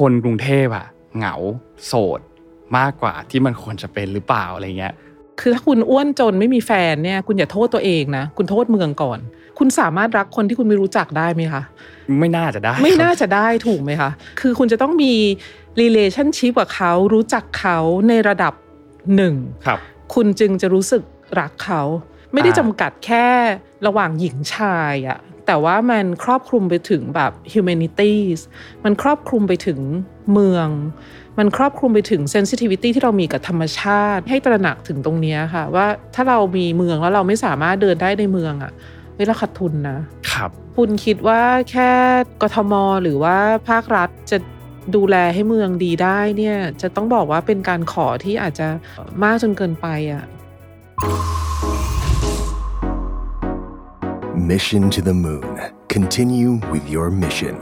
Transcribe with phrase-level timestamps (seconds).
[0.00, 1.34] คนกรุงเทพอะเหงา
[1.86, 2.20] โสด
[2.76, 4.94] มากกว่าที่มันควรจะเป็นหรือเปล่าอะไรเงี้ย
[5.40, 9.18] คือถ้าคุณอ้วนจนไม่มีแฟนเนี่ย คุณอย่าโทษตัวเองนะ คุณโทษเมืองก่อน
[9.58, 11.62] คุณสามารถรักคนที่คุณไม่รู้จักได้ไหมคะ
[12.20, 14.10] ไม่น่าจะได้ ไม่น่าจะได้ถูกไหมคะ
[14.40, 15.14] คือคุณจะต้องมี
[15.80, 17.78] relationship กับเขารู้จักเขา
[18.08, 18.54] ในระดับ
[19.16, 19.34] หนึ่ง
[19.66, 19.78] ครับ
[20.14, 21.02] คุณจึงจะรู้สึก
[21.40, 21.82] รักเขา
[22.32, 23.26] ไม่ได้อ่าจำกัดแค่
[23.86, 25.18] ระหว่างหญิงชายอะ
[25.52, 28.40] แต่ว่ามันครอบคลุมไปถึงแบบ humanities
[28.84, 29.78] มันครอบคลุมไปถึง
[30.32, 30.68] เมือง
[31.38, 38.72] มันครอบคลุมไปถึง sensitivity ที่เรามีกับธรรมชาติ ให้ตระหนักถึงตรงเนี้ยค่ะ ว่าถ้าเรามีเมืองแล้วเราไม่สามารถเดินได้ในเมืองอะ
[39.14, 39.98] เฮ้ยเราขาดทุนนะ
[40.32, 41.90] ครับคุณคิดว่าแค่
[42.42, 42.72] กทม
[43.02, 43.36] หรือว่า
[43.68, 44.38] ภาครัฐจะ
[44.96, 48.68] ดูแลให้เมืองดีได้เนี่ยจะต้องบอกว่าเป็นการขอที่อาจจะ
[49.22, 50.24] มากจนเกินไปอะ
[54.48, 55.60] Mission to the Moon.
[55.88, 57.54] Continue with your mission.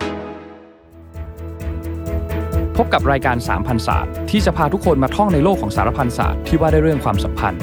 [2.77, 7.61] พบกับรายการสามพันศาสตร์ที่จะพาทุกคนมาท่องในโลกของสารพันศาสตร์ที่ว่าด้วยเรื่องความสัมพันธ์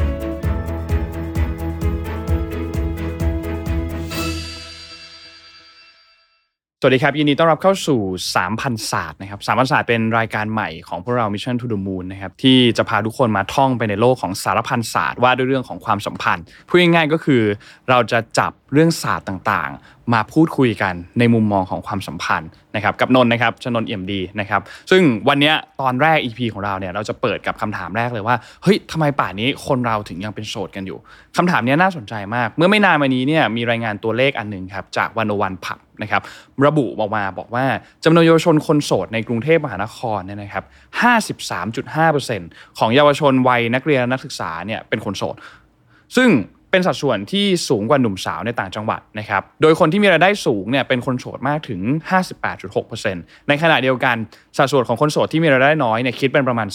[6.88, 8.00] วัสดีครับ ยินดีต้อนรับเข้าสู่
[8.46, 17.42] 3,000ศาสตร์นะครับ3,000ศาสตร์เป็นรายการใหม่ของพวกเรา Mission to the Moon นะครับที่จะพาทุกคนมาท่องไปในโลกของสารพันศาสตร์ว่าด้วยเรื่องของความสัมพันธ์พูดง่ายๆก็คือ
[17.90, 24.62] เราจะจับเรื่องศาสตร์ต่างๆ มาพูดคุยกันในมุมมองของความสัมพันธ์นะครับกับนนท์นะครับชนนท์เอี่ยมดีนะครับ
[24.92, 30.98] ซึ่งวันนี้ตอนแรก EP ของเราเนี่ยเราจะเปิดกับคำถามแรกเลยว่าเฮ้ยทำไมป่านนี้คนเราถึงยังเป็นโสดกันอยู่
[31.38, 36.22] คำถามนี้น่าสนใจมาก เมื่อไม่นานมานี้เนี่ยมีรายงานตัวเลขอันหนึ่งครับจากวันวันผับนะครับ
[36.66, 37.66] ระบุออกมาบอกว่า
[38.04, 40.64] จำนวนเยาวชนคนโสดในกรุงเทพมหานครเนี่ยนะครับ
[41.72, 45.36] 53.5%ของเยาวชนวัยนักเรียนนักศึกษาเนี่ยเป็นคนโสด
[46.16, 46.30] ซึ่ง
[46.76, 51.82] เป็นสัดส่วนที่สูงกว่าหนุ่มสาวในต่างจังหวัดนะครับ โดยคนที่มีรายได้สูงเนี่ยเป็นคนโสดมากถึง
[52.64, 54.16] 58.6%ในขณะเดียวกัน
[54.58, 56.68] สัดส่วนของคนโสดที่มีรายได้น้อยเนี่ยคิดเป็นประมาณ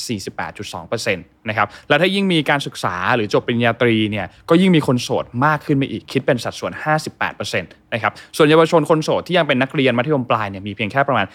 [0.55, 6.73] 48.2%นะครับ และถ้ายิ่งมีการศึกษาหรือจบปริญญาตรีเนี่ยก็ยิ่งมีคนโสดมากขึ้นไปอีกคิดเป็นสัดส่วน
[7.13, 11.27] 58%นะครับ ส่วนเยาวชนคนโสดที่ยังเป็นนักเรียนมัธยมปลายเนี่ยมีเพียงแค่ประมาณ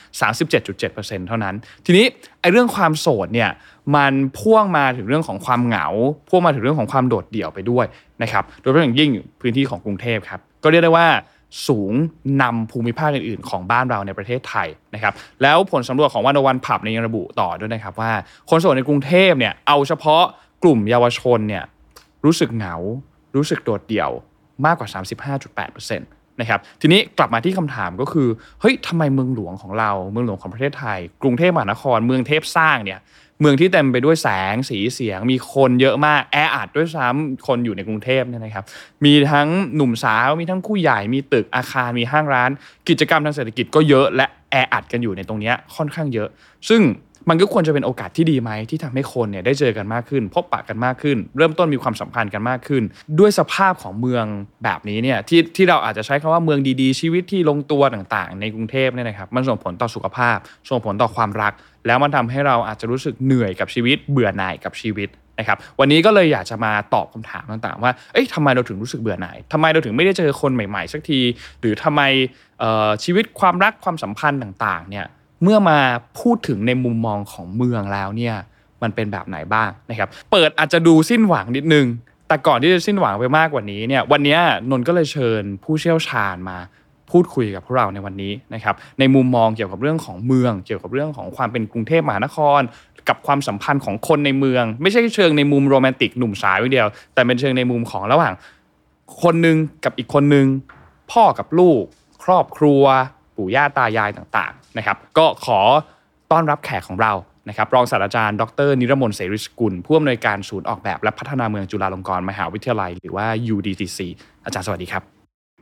[0.59, 2.05] 37.7%เท่านั้น ทีนี้
[2.41, 3.49] ไอ้เรื่องความโสดเนี่ย
[3.95, 5.85] มันพ่วงมาถึงเรื่องของความเหงา
[6.29, 7.85] พ่วงมาถึงเรื่องของความโดดเดี่ยวไปด้วย
[8.21, 9.09] นะครับ โดยเฉพาะอย่างยิ่ง
[9.41, 11.07] พื้นที่ของกรุงเทพครับ ก็เรียกได้ว่า
[11.67, 11.93] สูง
[12.41, 18.11] นำภูมิภาคอื่นๆ ของบ้านเราในประเทศไทยนะครับ แล้วผลสำรวจของวันวันผับในยังระบุต่อด้วยนะครับว่า
[18.49, 20.23] คนโสดในกรุงเทพเนี่ยเอาเฉพาะ
[20.63, 21.63] กลุ่มเยาวชนเนี่ย
[22.25, 22.75] รู้สึกเหงา
[23.35, 24.09] รู้สึกโดดเดี่ยว
[24.65, 24.89] มากกว่า
[25.43, 28.27] 35.8%นะครับทีนี้กลับมาที่คำถามก็คือ
[28.61, 32.99] เฮ้ยทำไมเมืองหลวงของเราเมืองหลวงของประเทศไทย กรุงเทพมหานครเมืองเทพสร้างเนี่ย
[33.39, 38.65] เมืองที่เต็มไปด้วยแสงสีเสียง มีคนเยอะมากแออัดด้วยซ้ำคนอยู่ในกรุงเทพเนี่ยนะครับ
[39.05, 42.51] มีทั้งหนุ่มสาวมีทั้งผู้ใหญ่มีตึกอาคารมีห้างร้าน
[42.89, 46.29] กิจกรรมทางเศรษฐกิจก็เยอะและแออัดกันอยู่ในตรงนี้ค่อนข้างเยอะ
[46.69, 46.81] ซึ่ง
[47.29, 52.83] มันก็ควรจะเป็นโอกาสที่ดีไหมที่ทำให้คนเนี่ยได้เจอกันมากขึ้น พบปะกันมากขึ้น เริ่มต้นมีความสัมพันธ์กันมากขึ้น
[53.19, 54.25] ด้วยสภาพของเมือง
[54.63, 60.37] แบบนี้เนี่ยที่ที่เราอาจจะใช้คำว่าเมืองดีๆ ชีวิตที่ลงตัวต่างๆ ในกรุงเทพเนี่ยนะครับมันส่งผลต่อสุขภาพ
[60.69, 61.53] ส่งผลต่อความรัก
[61.87, 65.09] แล้วมันทำให้เราอาจจะรู้สึกเหนื่อยกับชีวิต เบื่อหน่ายกับชีวิต
[65.39, 71.19] นะครับวันนี้ก็เลยอยากจะมาตอบคำถามต่างๆ ว่า เอ้ยทำไมเราถึงรู้สึกเบื่อหน่ายทำไมเราถึงไม่ได้เจอคนใหม่ๆ สักที
[71.61, 72.01] หรือทำไม
[72.59, 75.05] เอ่อชีวิตความรักความสัมพันธ์ต่างๆ เนี่ย
[75.43, 75.79] เมื่อมา
[76.19, 78.35] พูดถึงในมุมมองของเมืองแล้วเนี่ย
[78.81, 81.85] มันเป็นแบบไหนบ้างนะครับ เปิดอาจจะดูสิ้นหวังนิดนึง
[82.27, 84.37] แต่ก่อนที่จะสิ้นหวังไปมากกว่านี้เนี่ยวันนี้
[84.69, 86.57] นนท์ก็เลยเชิญผู้เชี่ยวชาญมา
[87.11, 92.61] พูดคุยกับพวกเราในวันนี้นะครับในมุมมองเกี่ยวกับเรื่องของเมือง เกี่ยวกับเรื่องของความเป็นกรุงเทพมหานคร
[93.09, 98.33] กับความสัมพันธ์ของคนในเมือง ไม่ใช่เชิงในมุมโรแมนติกหนุ่มสาวอย่างเดียว แต่เป็นเชิงในมุมของระหว่าง
[99.23, 100.45] คนหนึ่งกับอีกคนหนึ่ง
[101.11, 101.81] พ่อกับลูก
[102.23, 102.83] ครอบครัว
[103.35, 105.59] ปู่ย่าตายายต่างๆนะครับ ก็ขอ
[106.31, 107.13] ต้อนรับแขกของเรา
[107.49, 113.99] นะครับรองศาสตราจารย์ดร นิรมนต์เสริสกุล ผู้อำนวยการศูนย์ออกแบบและพัฒนาเมืองจุฬาลงกรณ์มหาวิทยาลัย หรือว่า UDTC
[114.45, 115.03] อาจารย์สวัสดีครับ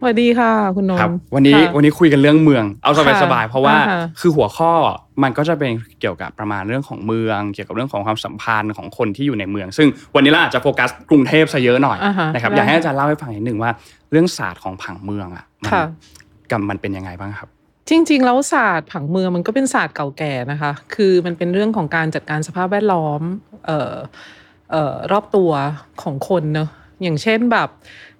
[0.01, 4.72] สวัสดีค่ะ คุณนนครับท์วันนี้ค่ะวันนี้คุยกันเรื่องเมือง เอาสบายสบายๆเพราะว่าอ่าฮะคือหัวข้อ
[5.23, 13.71] มันก็จะเป็นเกี่ยวกับประมาณเรื่องของเมือง เกี่ยวกับเรื่องของความสัมพันธ์ของคนที่อยู่ในเมือง ซึ่งวันนี้เราอาจจะโฟกัสกรุงเทพซะเยอะหน่อยอ่าฮะนะครับได้อยากให้อาจารย์เล่าให้ฟังนิดหนึ่งว่า
[14.12, 15.86] เรื่องศาสตร์ของผังเมืองอะมันค่ะ
[16.51, 17.50] กับมันเป็นยังไงบ้างครับ
[17.89, 23.21] จริงๆ แล้วศาสตร์ผังเมืองมันก็เป็นศาสตร์เก่าแก่นะคะ คือมันเป็นเรื่องของการจัดการสภาพแวดล้อม
[23.65, 23.95] เอ่อ
[24.71, 25.51] เอ่อรอบตัว
[26.01, 26.69] ของคนเนอะ
[27.03, 27.69] อย่างเช่นแบบ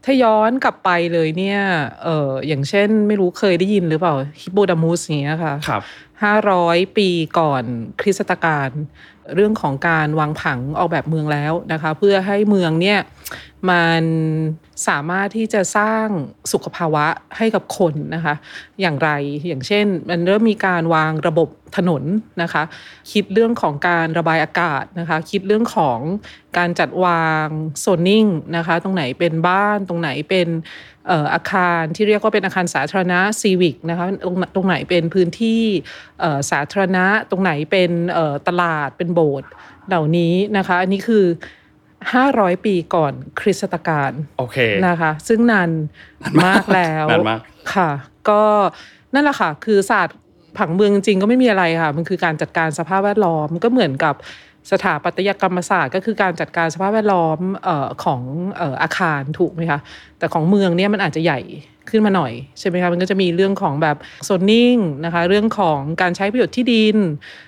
[0.04, 1.60] ถ้าย้อนกลับไปเลยเนี่ย
[2.04, 5.82] เอ่ออย่างเช่นไม่รู้เคยได้ยินหรือเปล่าฮิปโปดามุสเนี้ยค่ะครับ
[6.40, 7.64] 500ปีก่อน
[8.02, 8.70] คริสตกาล
[9.36, 13.00] เรื่องของการวางผังออกแบบเมืองแล้วนะคะ เพื่อให้เมืองเนี่ย
[13.70, 14.04] มัน
[14.88, 16.08] สามารถที่จะสร้าง
[16.52, 17.06] สุขภาวะ
[17.38, 18.36] ให้กับคนนะคะ
[18.82, 19.10] อย่างไร
[19.48, 22.04] อย่างเช่น มันเริ่มมีการวางระบบถนน
[22.42, 22.64] นะคะ
[23.12, 26.00] คิดเรื่องของการระบายอากาศนะคะ คิดเรื่องของ
[26.58, 27.48] การจัดวาง
[27.80, 28.26] โซนนิ่ง
[28.56, 30.48] นะคะ ตรงไหนเป็นบ้านตรงไหนเป็น
[31.10, 35.62] อออาคารที่เรียกว่าเป็นอาคารสาธารณะซีวิกนะคะตรงตรงไหนเป็นพื้นที่
[36.52, 37.92] สาธารณะ ตรงไหนเป็น
[38.48, 39.50] ตลาดเป็นโบสถ์
[39.88, 41.26] เหล่านี้นะคะ อันนี้คือ
[42.12, 44.58] 500 ปีก่อนคริสตกาลโอเค
[44.88, 45.70] นะคะ ซึ่งนาน
[46.46, 47.42] มากแล้วนานมาก
[47.76, 47.90] ค่ะ
[48.30, 48.42] ก็
[49.14, 50.18] นั่นแหละค่ะ คือศาสตร์
[50.58, 54.16] ผังเมืองจริงๆก็ไม่มีอะไรค่ะ มันคือการจัดการสภาพแวดล้อมก็เหมือนกับ
[54.72, 58.22] สถาปัตยกรรมศาสตร์ก็คือการจัดการสภาพแวดล้อมเอ่อของ
[58.58, 59.80] เอ่ออาคารถูกไหมคะ
[60.20, 61.40] แต่ของเมืองเนี่ยมันอาจจะใหญ่
[61.94, 64.76] ขึ้นมาหน่อยใช่ไหมคะมันก็จะมีเรื่องของแบบโซนนิ่ง
[65.06, 66.98] นะคะเรื่องของการใช้ประโยชน์ที่ดิน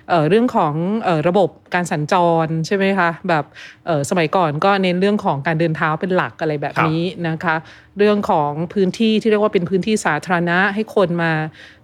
[0.10, 2.16] เอ่อเรื่องของเอ่อระบบการสัญจ
[2.46, 3.44] รใช่ไหมคะแบบ
[3.86, 7.56] เอ่อสมัยก่อนก็เน้นเรื่องของการเดินเท้าเป็นหลักอะไรแบบนี้นะคะ
[7.98, 11.32] เรื่องของพื้นที่ที่เรียกว่าเป็นพื้นที่สาธารณะให้คนมา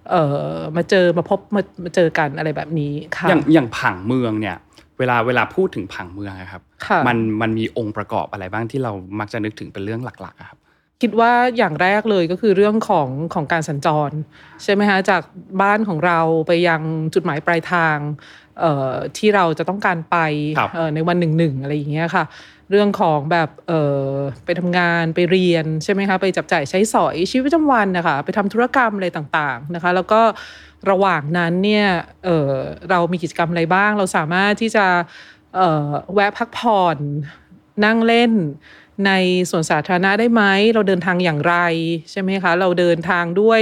[0.09, 0.23] เอ่
[0.55, 4.57] อมาเจอมาพบมามาเจอกันอะไรแบบนี้ค่ะอย่างอย่างผังเมืองเนี่ย
[4.99, 10.59] เวลาเวลาพูดถึงผังเมืองอะครับค่ะมันมันมีองค์ประกอบอะไรบ้างที่เรามักจะนึกถึงเป็นเรื่องหลักๆอะครับ
[11.01, 14.11] คิดว่าอย่างแรกเลยก็คือเรื่องของของการสัญจร
[14.63, 15.21] ใช่ไหมคะจาก
[15.61, 16.81] บ้านของเราไปยัง
[17.13, 17.97] จุดหมายปลายทาง
[18.59, 20.17] เอ่อที่เราจะต้องการไป
[20.57, 22.23] ครับเอ่อในวันหนึ่งหนึ่งอะไรอย่างเงี้ยค่ะ
[22.69, 24.07] เรื่องของแบบเอ่อ
[24.45, 30.21] ไปทำงานไปเรียนใช่ไหมคะไปจับจ่ายใช้สอยชีวิตประจำวันนะคะไปทำธุรกรรมอะไรต่างๆนะคะ แล้วก็
[30.89, 31.87] ระหว่างนั้นเนี่ย
[32.25, 32.53] เอ่อ
[32.89, 34.85] เรามีกิจกรรมอะไรบ้าง เราสามารถที่จะ
[35.55, 36.97] เอ่อแวะพักผ่อน
[37.85, 38.33] นั่งเล่น
[39.05, 39.11] ใน
[39.51, 40.43] สวนสาธารณะได้ไหม
[40.73, 41.55] เราเดินทางอย่างไร
[42.11, 43.61] ใช่ไหมคะ เราเดินทางด้วย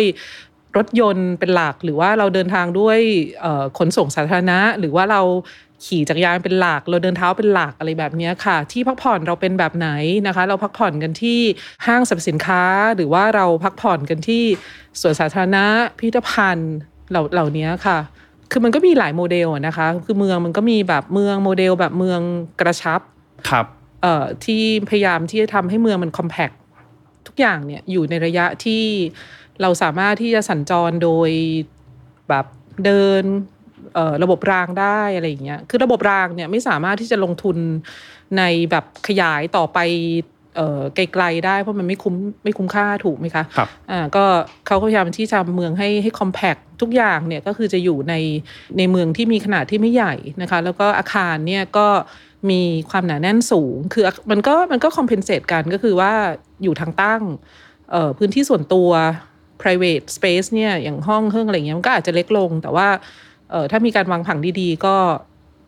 [0.77, 2.99] รถยนต์เป็นหลัก หรือว่าเราเดินทางด้วย
[3.77, 5.21] ขนส่งสาธารณะ หรือว่าเรา
[5.85, 9.89] ขี่จักรยานเป็นหลัก เราเดินเท้าเป็นหลักอะไรแบบนี้ค่ะ ที่พักผ่อนเราเป็นแบบไหน
[10.27, 11.39] นะคะ เราพักผ่อนกันที่
[11.85, 12.63] ห้างสรรพสินค้า
[12.95, 14.43] หรือว่าเราพักผ่อนกันที่
[15.01, 15.65] สวนสาธารณะ
[15.99, 16.75] พิพิธภัณฑ์
[17.09, 17.97] เหล่านี้ค่ะ
[18.51, 22.21] คือมันก็มีหลายโมเดลนะคะ คือเมืองมันก็มีแบบเมืองโมเดลแบบเมือง
[22.61, 23.01] กระชับ
[23.49, 23.65] ครับ
[24.45, 26.49] ที่พยายามที่จะทำให้เมืองมันคอมแพค
[27.27, 28.83] ทุกอย่างเนี่ยอยู่ในระยะที่
[29.61, 31.29] เราสามารถที่จะสัญจรโดย
[32.29, 32.45] แบบ
[32.85, 33.23] เดิน
[33.93, 37.57] เอ่อระบบรางได้อะไรอย่างเงี้ย คือระบบรางเนี่ยไม่สามารถที่จะลงทุน
[38.37, 39.79] ในแบบขยายต่อไป
[40.55, 44.23] เอ่อไกลๆได้เพราะมันไม่คุ้มไม่คุ้มค่าถูกไหมคะครับอ่าก็
[44.67, 48.13] เขาก็พยายามที่จะทำเมืองให้ให้คอมแพ t ทุกอย่างเนี่ยก็คือจะอยู่ใน
[48.77, 51.87] ในเมืองที่มีขนาดที่ไม่ใหญ่นะคะ แล้วก็อาคารเนี่ยก็
[52.49, 56.13] มีความหนาแน่นสูง คือมันก็มันก็คอมเพนเซตกันก็คือว่า
[56.63, 57.21] อยู่ทางตั้ง
[57.91, 58.89] เอ่อพื้นที่ส่วนตัว
[59.61, 62.87] private space เนี่ยอย่างห้องเครื่องอะไรเงี้ยมันก็อาจจะเล็กลง แต่ว่า
[63.51, 64.95] เอ่อถ้ามีการวางผังดีๆ ก็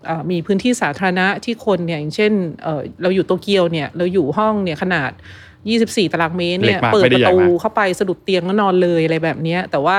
[0.09, 2.33] อ่ามีพื้นที่สาธารณะที่คนเนี่ยอย่างเช่น
[2.63, 5.11] เอ่อเราอยู่โตเกียวเนี่ยเราอยู่ห้องเนี่ยขนาด
[5.61, 9.97] 24 ตารางเมตรเนี่ยเล็กมากเปิดไม่ได้ประใหญ่ตูมากเข้าไปสะดุดเตียงแล้วนอนเลยอะไรแบบเนี้ยแต่ว่า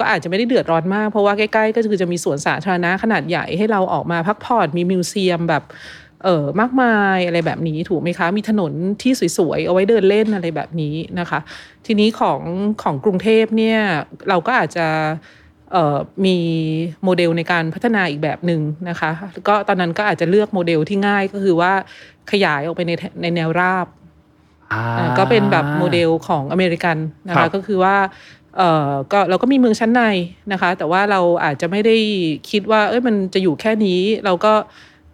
[0.00, 5.64] ก็อาจจะไม่ได้เดือดร้อนมาก เพราะว่าใกล้ๆ ก็คือจะมีสวนสาธารณะขนาดใหญ่ให้เราออกมาพักผ่อนมีมิวเซียมแบบ
[6.24, 11.40] เออมากมายอะไรแบบนี้ถูกไหมคะ มีถนนที่สวยๆ เอาไว้เดินเล่นอะไรแบบนี้นะคะ
[11.86, 12.40] ทีนี้ของ
[12.82, 13.78] ของกรุงเทพเนี่ย
[14.28, 14.86] เราก็อาจจะ
[15.72, 16.36] เอ่อมี
[17.04, 19.10] โมเดลในการพัฒนาอีกแบบหนึ่งนะคะ
[19.48, 21.72] ก็ตอนนั้นก็อาจจะเลือกโมเดลที่ง่ายก็คือว่า
[22.30, 22.92] ขยายออกไปใน
[23.22, 23.86] ในแนวราบ
[24.72, 26.96] อ่าอ่าก็เป็นแบบโมเดลของอเมริกัน
[27.28, 27.96] นะคะครับก็คือว่า
[28.56, 30.02] เออก็เราก็มีเมืองชั้นใน
[30.52, 31.96] นะคะ แต่ว่าเราอาจจะไม่ได้
[32.50, 34.52] คิดว่าเอ้ยมันจะอยู่แค่นี้ เราก็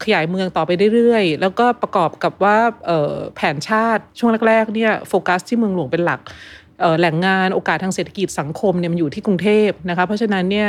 [0.04, 2.56] ขยายเมืองต่อไปเรื่อยๆ แล้วก็ประกอบกับว่า
[3.36, 6.20] แผนชาติช่วงแรกๆเนี่ยโฟกัสที่เมืองหลวงเป็นหลัก
[6.98, 10.68] แหล่งงานโอกาสทางเศรษฐกิจสังคมเนี่ยมันอยู่ที่กรุงเทพนะคะเพราะฉะนั้นเนี่ย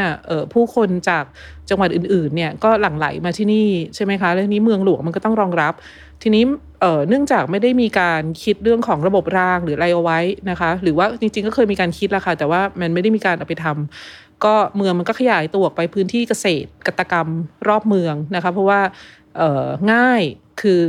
[0.54, 1.24] ผู้คนจาก
[1.70, 5.74] จังหวัดอื่นๆเนี่ยก็หลั่งไหลมาที่นี่ใช่ไหมคะแล้วนี้เมืองหลวงมันก็ต้องรองรับ
[6.22, 6.44] ทีนี้
[6.82, 10.20] เอ่อเนื่องจากไม่ได้มีการคิดเรื่องของระบบรางหรืออะไรเอาไว้
[10.50, 17.28] นะคะ หรือว่าจริงๆก็เคยมีการคิดแล้วค่ะแต่ว่ามันไม่ได้มีการเอาไปทำก็เมืองมันก็ขยายตัวออกไปพื้นที่เกษตรกตกรรม
[17.68, 18.82] รอบเมืองนะคะ เพราะว่า
[19.38, 20.22] เอ่อง่าย
[20.62, 20.80] คือ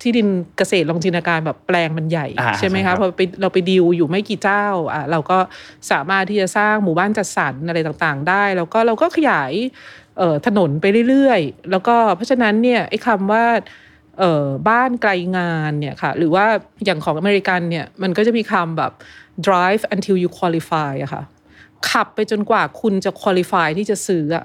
[0.00, 5.38] ที่ดินเกษตรลองจินตนาการแบบแปลงมันใหญ่อ่าใช่ไหมใช่ครัคะบพอไปเราไปดิวอยู่ไม่กี่เจ้าอะเราก็
[5.90, 9.52] สามารถที่จะสร้างหมู่บ้านจัดสรรอะไรต่างๆ ได้ แล้วก็เราก็ขยาย
[10.18, 13.44] เอ่อถนนไปเรื่อยๆ แล้วก็เพราะฉะนั้นเนี่ยไอ้คำว่า
[14.18, 16.44] เอ่อบ้านไกลงานเนี่ยค่ะหรือว่า
[16.84, 18.92] อย่างของอเมริกันเนี่ยมันก็จะมีคำแบบ
[19.46, 21.22] drive until you qualify อะค่ะ
[21.90, 24.44] ขับไปจนกว่าคุณจะ qualify ที่จะซื้ออะ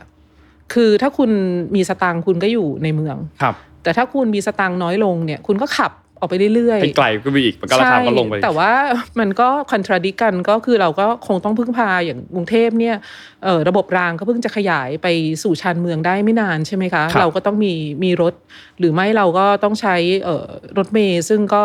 [0.73, 1.31] คือถ้าคุณ
[1.75, 8.71] มีสตางค์คุณก็อยู่ในเมืองครับ แต่ถ้าคุณมีสตางค์น้อยลงเนี่ย คุณก็ขับ ออกไปเรื่อยให้ไกลก็ไปอีกมันก็ราคาก็ลงไปใช่แต่ว่า
[9.19, 12.95] มันก็คอนทราดิกันก็คือเราก็คงต้องพึ่งพาอย่างกรุงเทพเนี่ย
[13.43, 15.07] เอ่อระบบรางก็เพิ่งจะขยายไป
[15.43, 18.33] สู่ชานเมืองได้ไม่นานใช่ไหมคะครับเราก็ต้องมีมีรถ
[18.79, 20.47] หรือไม่เราก็ต้องใช้เอ่อ
[20.77, 21.63] รถเมย์ซึ่งก็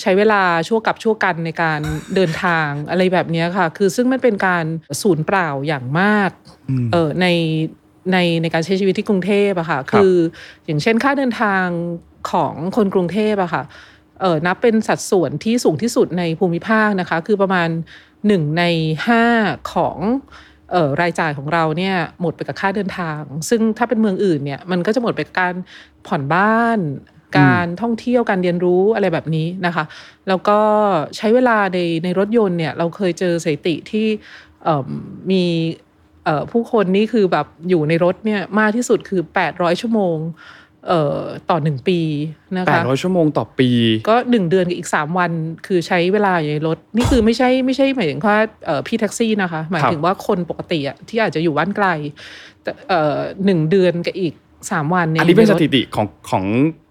[0.00, 1.80] ใช้เวลาชั่วกับชั่วกันในการ
[2.14, 4.64] เดินทางอะไรแบบเนี้ยค่ะ คือซึ่งมันเป็นการ
[5.02, 6.30] สูญเปล่าอย่างมาก
[6.92, 7.26] เออใน
[8.12, 10.14] ในในการใช้ชีวิตที่กรุงเทพอะค่ะ คือ
[10.66, 11.64] อย่างเช่นค่าเดินทาง
[12.30, 13.62] ของคนกรุงเทพอะค่ะ
[14.20, 17.68] เออนับเป็นสัดส่วนที่สูงที่สุดในภูมิภาคนะคะ คือประมาณ
[18.26, 18.64] หนึ่งใน
[19.06, 19.24] ห้า
[19.72, 19.98] ของ
[20.72, 25.54] เอ่อรายจ่ายของเราเนี่ยหมดไปกับค่าเดินทาง ซึ่งถ้าเป็นเมืองอื่นเนี่ยมันก็จะหมดไปการ
[26.06, 26.78] ผ่อนบ้าน
[27.38, 29.84] การท่องเที่ยวการเรียนรู้อะไรแบบนี้นะคะ
[30.28, 30.60] แล้วก็
[31.16, 34.06] ใช้เวลาในในรถยนต์เนี่ยเราเคยเจอสถิติที่
[34.64, 34.88] เอิ่ม
[35.30, 35.44] มี
[36.24, 39.20] เอ่อผู้คนนี่คือแบบอยู่ในรถเนี่ยมากที่สุดคือ
[39.52, 40.16] 800 ชั่วโมง
[40.88, 41.98] เอ่อต่อหนึ่งปี
[42.56, 43.70] นะคะแปดร้อยชั่วโมงต่อปี
[44.08, 45.30] ก็หนึ่งเดือนกับอีกสามวัน
[45.66, 51.86] คือใช้เวลาอยู่ในรถ นี่คือไม่ใช่ไม่ใช่หมายถึงว่าเอ่อพี่แท็กซี่นะคะ หมายถึงว่าคนปกติอะที่อาจจะอยู่บ้านไกล
[52.62, 54.34] แต่เอ่อหนึ่งเดือนกับอีก
[54.70, 56.44] สามวันเนี่ยอันนี้เป็นยู่สใรถถิติของของ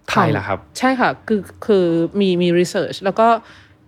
[0.10, 1.86] ไทยเหรอครับ ใช่ค่ะ คือคือ
[2.20, 3.28] มีมีรีเสิร์ชแล้วก็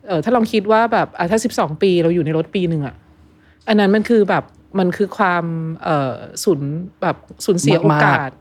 [0.07, 2.95] เออถ้าลองคิดว่าแบบอะถ้าสิบสองปีเราอยู่ในรถปีหนึ่งอะ
[3.67, 4.43] อันนั้นมันคือแบบ
[4.77, 5.45] มันคือความ
[5.83, 6.61] เอ่อสูญ
[7.01, 8.31] แบบสูญเสียโอมากๆกาส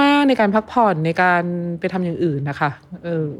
[0.00, 1.44] มาก ๆ ในการพักผ่อนในการ
[1.80, 2.70] ไปทำอย่างอื่นนะคะ
[3.04, 3.30] เออ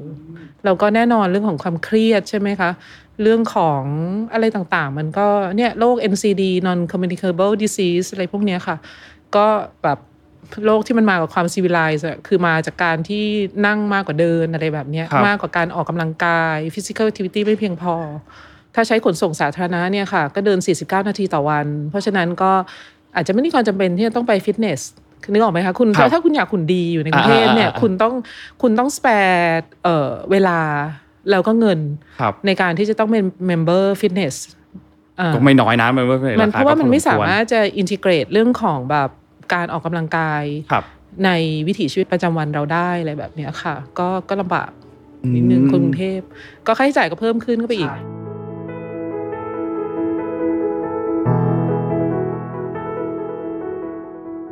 [0.65, 2.71] แล้วก็แน่นอนเรื่องของความเครียดใช่ไหมคะ
[3.23, 3.83] เรื่องของ
[4.33, 8.77] อะไรต่างๆ มันก็เนี่ยโรค NCD non communicable disease อะไรพวกเนี้ยค่ะ
[9.37, 9.47] ก็
[9.83, 9.99] แบบ
[10.67, 13.25] โรคที่มันมากับความ civilized อะคือมาจากการที่
[13.67, 17.95] นั่งมากกว่าเดินอะไรแบบเนี้ยครับมากกว่าการออกกำลังกาย physical activity ไม่เพียงพอ
[18.81, 22.53] ถ้าใช้ขนส่งสาธารณะเนี่ยค่ะก็เดิน 49 นาทีต่อวัน เพราะฉะนั้นก็
[23.17, 24.81] อาจจะไม่ได้ความจำเป็นที่จะต้องไปฟิตเนส
[25.33, 28.15] นึกออกไหมคะคุณครับถ้าคุณอยากหุ่นดีอยู่ในกรุงเทพเนี่ยอ่าๆๆคุณต้อง
[28.63, 29.39] คุณต้อง spare
[29.85, 30.59] เอ่อเวลา
[31.31, 31.81] แล้วก็เงิน
[32.21, 34.35] ครับในการที่จะต้องเป็น member fitness
[35.21, 39.11] อ่าก็ไม่น้อยนะมันไม่มันเพราะว่ามันไม่สามารถถจะอินทิเกรตเรื่องของแบบ
[39.55, 40.43] การออกกำลังกาย
[40.73, 40.85] ครับ
[41.25, 41.31] ใน
[41.67, 44.71] วิถีชีวิตประจำวันเราได้อะไรแบบเนี้ยค่ะ ก็ก็ลำบาก
[45.35, 46.21] นิดนึงอืมคนกรุงเทพ
[46.67, 47.91] ก็ค่าใช้จ่ายก็เพิ่มขึ้นก็ไปอีก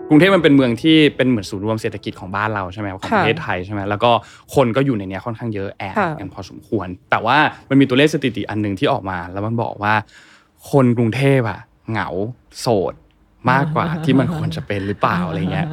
[0.09, 4.11] กรุงเทพมันเป็นเมืองที่เป็นเหมือนศูนย์รวมเศรษฐกิจของบ้านเราใช่ไหมของประเทศไทยใช่ไหมแล้วก็
[4.55, 7.39] คนก็อยู่ในเนี้ยค่อนข้างเยอะแออัดค่ะกันพอสมควร แต่ว่า
[7.71, 9.95] มันมีตัวเลขสถิติอันหนึ่งที่ออกมา แล้วมันบอกว่า
[10.71, 11.61] คนกรุงเทพอะ
[11.91, 12.09] เหงา
[12.61, 12.95] โสด
[13.51, 15.67] มากกว่าที่มันควรจะเป็นหรือเปล่าอะไรเงี้ย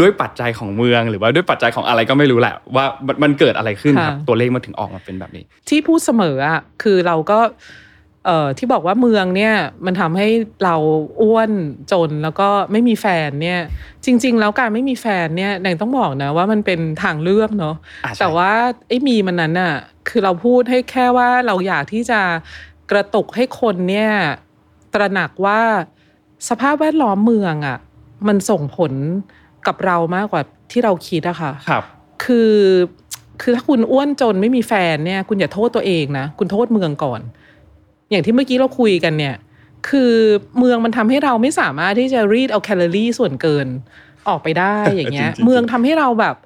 [0.00, 7.38] ด้วยปัจจัยของเมืองหรือว่าด้วยปัจจัยของอะไรก็ไม่รู้แหละ ว่ามันมันเกิดอะไรขึ้นครับค่ะตัวเลขมันถึงออกมาเป็นแบบนี้ ที่พูดเสมออะคือเราก็
[8.28, 9.54] เอ่อที่บอกว่าเมืองเนี่ย
[9.86, 10.28] มันทำให้
[10.64, 10.76] เรา
[11.20, 11.50] อ้วน
[11.92, 13.60] จนแล้วก็ไม่มีแฟนเนี่ย
[14.04, 18.52] จริง ๆ แล้วการไม่มีแฟนเนี่ยแดงต้องบอกนะว่ามันเป็นทางเลือกเนาะอะใช่แต่ว่า
[18.88, 19.74] ไอ้มีมันนั้นน่ะ
[20.08, 22.20] คือเราพูดให้แค่ว่าเราอยากที่จะ
[22.90, 24.10] กระตุกให้คนเนี่ย
[24.94, 25.60] ตระหนักว่า
[26.48, 27.78] สภาพแวดล้อมเมืองอะ
[28.28, 28.92] มันส่งผล
[29.66, 31.82] กับเรามากกว่าที่เราคิดอะค่ะครับ
[32.24, 32.54] คือ
[33.42, 37.20] คือถ้าคุณอ้วนจนไม่มีแฟนเนี่ย คุณอย่าโทษตัวเองนะ คุณโทษเมืองก่อน
[38.10, 39.36] อย่างที่เมื่อกี้เราคุยกันเนี่ย
[39.88, 40.12] คือ
[40.58, 43.66] เมืองมันทำให้เราไม่สามารถที่จะรีดเอาแคลอรี่ส่วนเกิน
[44.28, 46.36] ออกไปได้อย่างเงี้ยจริงๆเมืองทำให้เราแบบ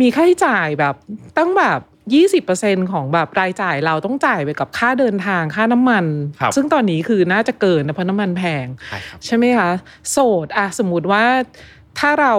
[0.00, 0.94] มีค่าใช้จ่ายแบบ
[1.38, 1.80] ตั้งแบบ
[2.14, 6.04] ยี่สิบเปอร์เซ็นของแบบรายจ่ายเราต้องจ่ายไปกับค่าเดินทางค่าน้ำมัน
[6.40, 9.70] ครับซึ่งตอนนี้คือน่าจะเกินนะเพราะน้ำมันแพง ใช่ครับใช่ไหมคะ
[10.10, 11.24] โสดอะสมมุติว่า
[11.98, 12.34] ถ้าเรา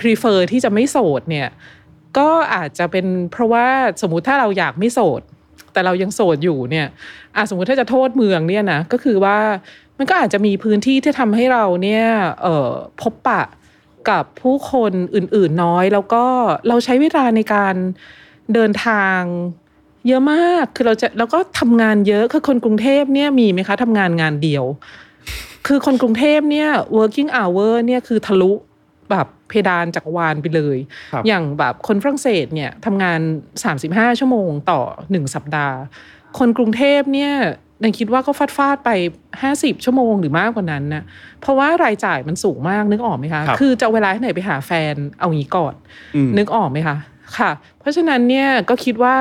[0.00, 1.48] prefer ที่จะไม่โสดเนี่ย
[2.18, 3.66] ก็อาจจะเป็นเพราะว่า
[4.02, 5.22] สมมุติถ้าเราอยากไม่โสด
[5.78, 6.86] แต่เรายังโสดอยู่เนี่ย
[7.36, 9.38] อะสมมติถ้าจะโทษเมืองเนี่ยนะก็คือว่า
[9.98, 12.04] มันก็อาจจะมีพื้นที่ที่ทำให้เราเนี่ย
[12.42, 12.70] เอ่อ
[13.00, 13.42] พบปะ
[14.10, 16.24] กับผู้คนอื่นๆน้อย แล้วก็
[16.68, 17.74] เราใช้เวลาในการ
[18.54, 19.20] เดินทาง
[20.06, 24.64] เยอะมากคือเราจะแล้วก็ทำงานเยอะคือคนกรุงเทพเนี่ยมีไหมคะทำงานงานเดียว
[25.66, 28.52] คือคนกรุงเทพเนี่ย working hour เนี่ยคือทะลุ
[29.10, 30.78] แบบเพดานจักรวาลไปเลย
[31.12, 33.20] ครับอย่างแบบคนฝรั่งเศสเนี่ยทำงาน
[33.70, 35.76] 35 ชั่วโมงต่อ 1 สัปดาห์
[36.38, 37.32] คนกรุงเทพเนี่ย
[37.82, 38.90] นันคิดว่าก็ฟาดฟาดๆไป
[39.42, 41.02] 50 ชั่วโมงหรือมากกว่านั้นนะ
[41.40, 45.74] เพราะว่ารายจ่ายมันสูงมากนึกออกไหมคะครับคือจะเอาเวลาที่ไหนไปหาแฟนเอางี้ก่อน
[46.14, 46.96] อืมนึกออกไหมคะ
[47.38, 47.50] ค่ะ
[47.80, 49.14] เพราะฉะนั้นเนี่ยก็คิดว่า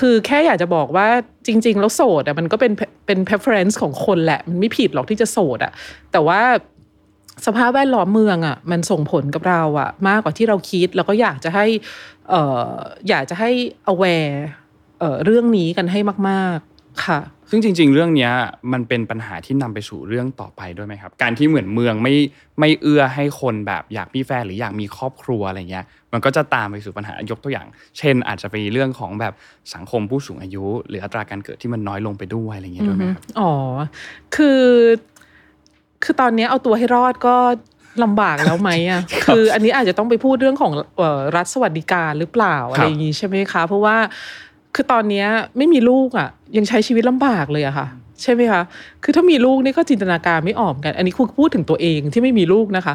[0.00, 1.08] คือแค่อยากจะบอกว่า
[1.46, 2.72] จริง ๆ แล้วโสดอะมันก็เป็น
[3.06, 5.72] เป็น preference ของคนแหละ มันไม่ผิดหรอกที่จะโสดอะ
[6.12, 6.40] แต่ว่า
[7.46, 11.66] สภาพแวดล้อมเมืองอะมันส่งผลกับเราอะ มากกว่าที่เราคิด แล้วก็อยากจะให้
[12.30, 12.72] เอ่อ
[13.08, 13.50] อยากจะให้
[13.92, 14.34] aware
[15.00, 18.32] เอ่อเรื่องนี้กันให้มาก ๆ ค่ะ ซึ่งจริง ๆ เรื่องเนี้ย
[18.72, 22.14] มันเป็นปัญหาที่นำไปสู่เรื่องต่อไปด้วยไหมครับ การที่เหมือนเมืองไม่
[22.60, 27.66] ไม่เอื้อให้คนแบบอยากมีแฟนหรืออยากมีครอบครัวอะไรเงี้ย มันก็จะตามไปสู่ปัญหายกตัวอย่าง
[27.98, 29.34] เช่น อาจจะเป็นเรื่องของแบบ
[29.74, 33.52] สังคมผู้สูงอายุ หรืออัตราการเกิดที่มันน้อยลงไปด้วยอะไรเงี้ยด้วยไหมครับอ๋อ
[34.36, 34.62] คือ
[36.06, 37.36] คือตอนนี้เอาตัวให้รอดก็
[38.04, 43.96] ลำบากแล้วไหมอะครับคืออันนี้อาจจะต้องไปพูดเรื่องของเอ่อรัฐสวัสดิการหรือเปล่าอะไรอย่างงี้ใช่ไหมคะ เพราะว่า
[44.74, 47.86] คือตอนเนี้ยไม่มีลูกอะ ยังใช้ชีวิตลำบากเลยอะค่ะ
[48.22, 48.62] ใช่ไหมคะ
[49.02, 52.94] คือถ้ามีลูกนี่ก็จินตนาการไม่ออกกัน อันนี้คือพูดถึงตัวเองที่ไม่มีลูกนะคะ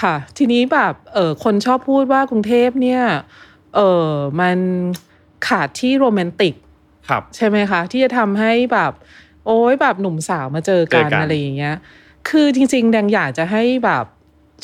[0.00, 3.02] ค่ะ ทีนี้แบบเออคนชอบพูดว่ากรุงเทพเนี่ย
[3.76, 4.58] เออมัน
[5.48, 6.54] ขาดที่โรแมนติก
[7.08, 8.92] ครับ ใช่ไหมคะ ที่จะทำให้แบบ
[9.46, 11.76] โอ้ยแบบหนุ่มสาวมาเจอกันเจอกันอะไรอย่างเงี้ย
[12.28, 14.04] คือจริง ๆ แดงอยากจะให้แบบ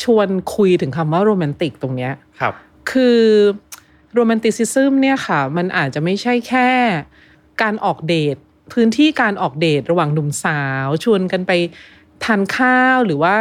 [0.03, 2.55] ชวนคุยถึงคำว่าโรแมนติกตรงเนี้ยครับ
[2.91, 3.21] คือ
[4.15, 6.69] โรแมนติซิซึมเนี่ยค่ะ มันอาจจะไม่ใช่แค่
[7.63, 8.37] การออกเดท
[8.73, 11.53] พื้นที่การออกเดทระหว่างหนุ่มสาว ชวนกันไป
[12.25, 13.39] ทานข้าวหรือว่า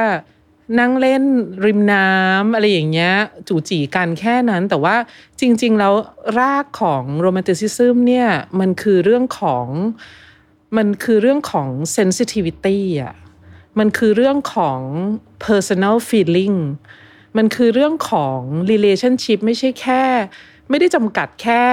[0.80, 1.24] นั่งเล่น
[1.66, 3.14] ริมน้ำอะไรอย่างเงี้ย
[3.48, 4.96] จู่จีกันแค่นั้น แต่ว่า
[5.40, 5.94] จริง ๆ แล้ว
[6.40, 8.28] รากของโรแมนติซิซึมเนี่ย
[8.60, 9.66] มันคือเรื่องของ
[10.78, 13.14] มันคือเรื่องของ sensitivity อะ
[13.80, 14.80] มันคือเรื่องของ
[15.46, 16.58] personal feeling
[17.38, 18.40] มันคือเรื่องของ
[18.72, 20.04] relationship ไม่ใช่แค่
[20.70, 21.64] ไม่ได้จำกัดแค่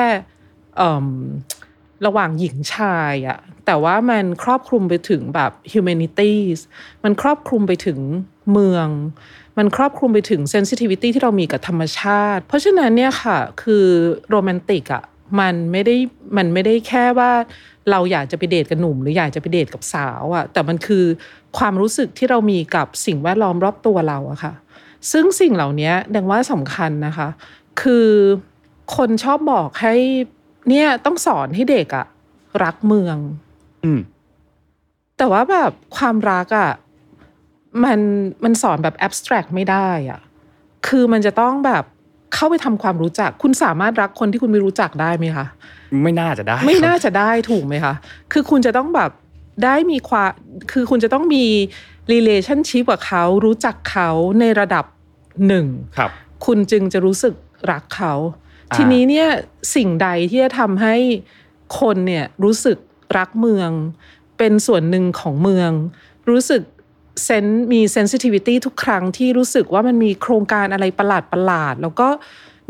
[2.07, 6.59] ระหว่างหญิงชายอะแต่ว่ามันครอบคลุมไปถึงแบบ humanities
[7.04, 7.99] มันครอบคลุมไปถึง
[8.52, 8.88] เมือง
[9.59, 13.87] มันครอบคลุมไปถึง sensitivity ที่เรามีกับธรรมชาติ เพราะฉะนั้นเนี่ยค่ะ คือ
[14.30, 15.04] โรแมนติกอะ
[15.40, 15.96] มันไม่ได้
[16.37, 17.32] มันไม่ได้แค่ว่า
[17.90, 21.04] เราอยากจะไปเดทกับหนุ่ม หรืออยากจะไปเดทกับสาวอะแต่มันคือ
[21.58, 24.52] ความรู้สึกที่เรามีกับสิ่งแวดล้อมรอบตัวเราอะค่ะ
[25.12, 27.28] ซึ่งสิ่งเหล่านี้ดังว่าสำคัญนะคะ
[27.82, 28.08] คือ
[28.96, 29.94] คนชอบบอกให้
[30.68, 32.06] เนี่ยต้องสอนให้เด็กอะ
[32.64, 33.16] รักเมือง
[33.84, 34.00] อืม
[35.18, 36.70] แต่ว่าแบบความรักอะ
[37.84, 38.00] มัน
[38.44, 40.20] มันสอนแบบ abstract ไม่ได้อะ
[40.87, 41.84] คือมันจะต้องแบบ
[42.34, 45.46] เข้าไปทำความรู้จัก คุณสามารถรักคนที่คุณไม่รู้จักได้ไหมคะ
[46.02, 47.94] ไม่น่าจะได้ ไม่น่าครับจะได้ถูกไหมคะ
[48.32, 49.10] คือคุณจะต้องแบบ
[49.64, 50.30] ได้มีความ
[50.72, 51.44] คือคุณจะต้องมี
[52.12, 54.10] relationship กับเขารู้จักเขา
[54.40, 54.84] ในระดับ
[55.46, 55.66] หนึ่ง
[55.99, 56.10] ครับ
[56.46, 57.34] คุณจึงจะรู้สึก
[57.72, 58.14] รักเขา
[58.70, 59.28] อ่าทีนี้เนี่ย
[59.75, 60.96] สิ่งใดที่จะทำให้
[61.80, 62.78] คนเนี่ยรู้สึก
[63.18, 63.70] รักเมือง
[64.38, 65.70] เป็นส่วนหนึ่งของเมือง
[66.30, 66.62] รู้สึก
[67.25, 72.09] เซนมีเซนซิทิวิตี้ทุกครั้งที่รู้สึกว่ามันมีโครงการอะไรประหลาดประหลาดๆแล้วก็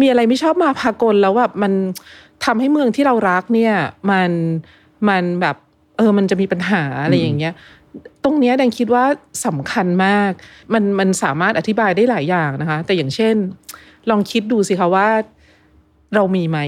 [0.00, 1.72] มีอะไรไม่ชอบมาพากลแล้วแบบมัน
[2.44, 3.74] ทำให้เมืองที่เรารักเนี่ย
[4.10, 4.30] มัน
[5.08, 5.56] มันแบบ
[5.96, 7.54] เออมันจะมีปัญหาอะไรอย่างเงี้ย
[8.24, 9.04] ตรงเนี้ยแดงคิดว่า
[9.46, 10.30] สำคัญมาก
[10.72, 13.34] มันมันสามารถอธิบายได้หลายอย่างนะคะ แต่อย่างเช่น
[14.10, 15.08] ลองคิดดูสิคะว่า
[16.14, 16.58] เรามีไหม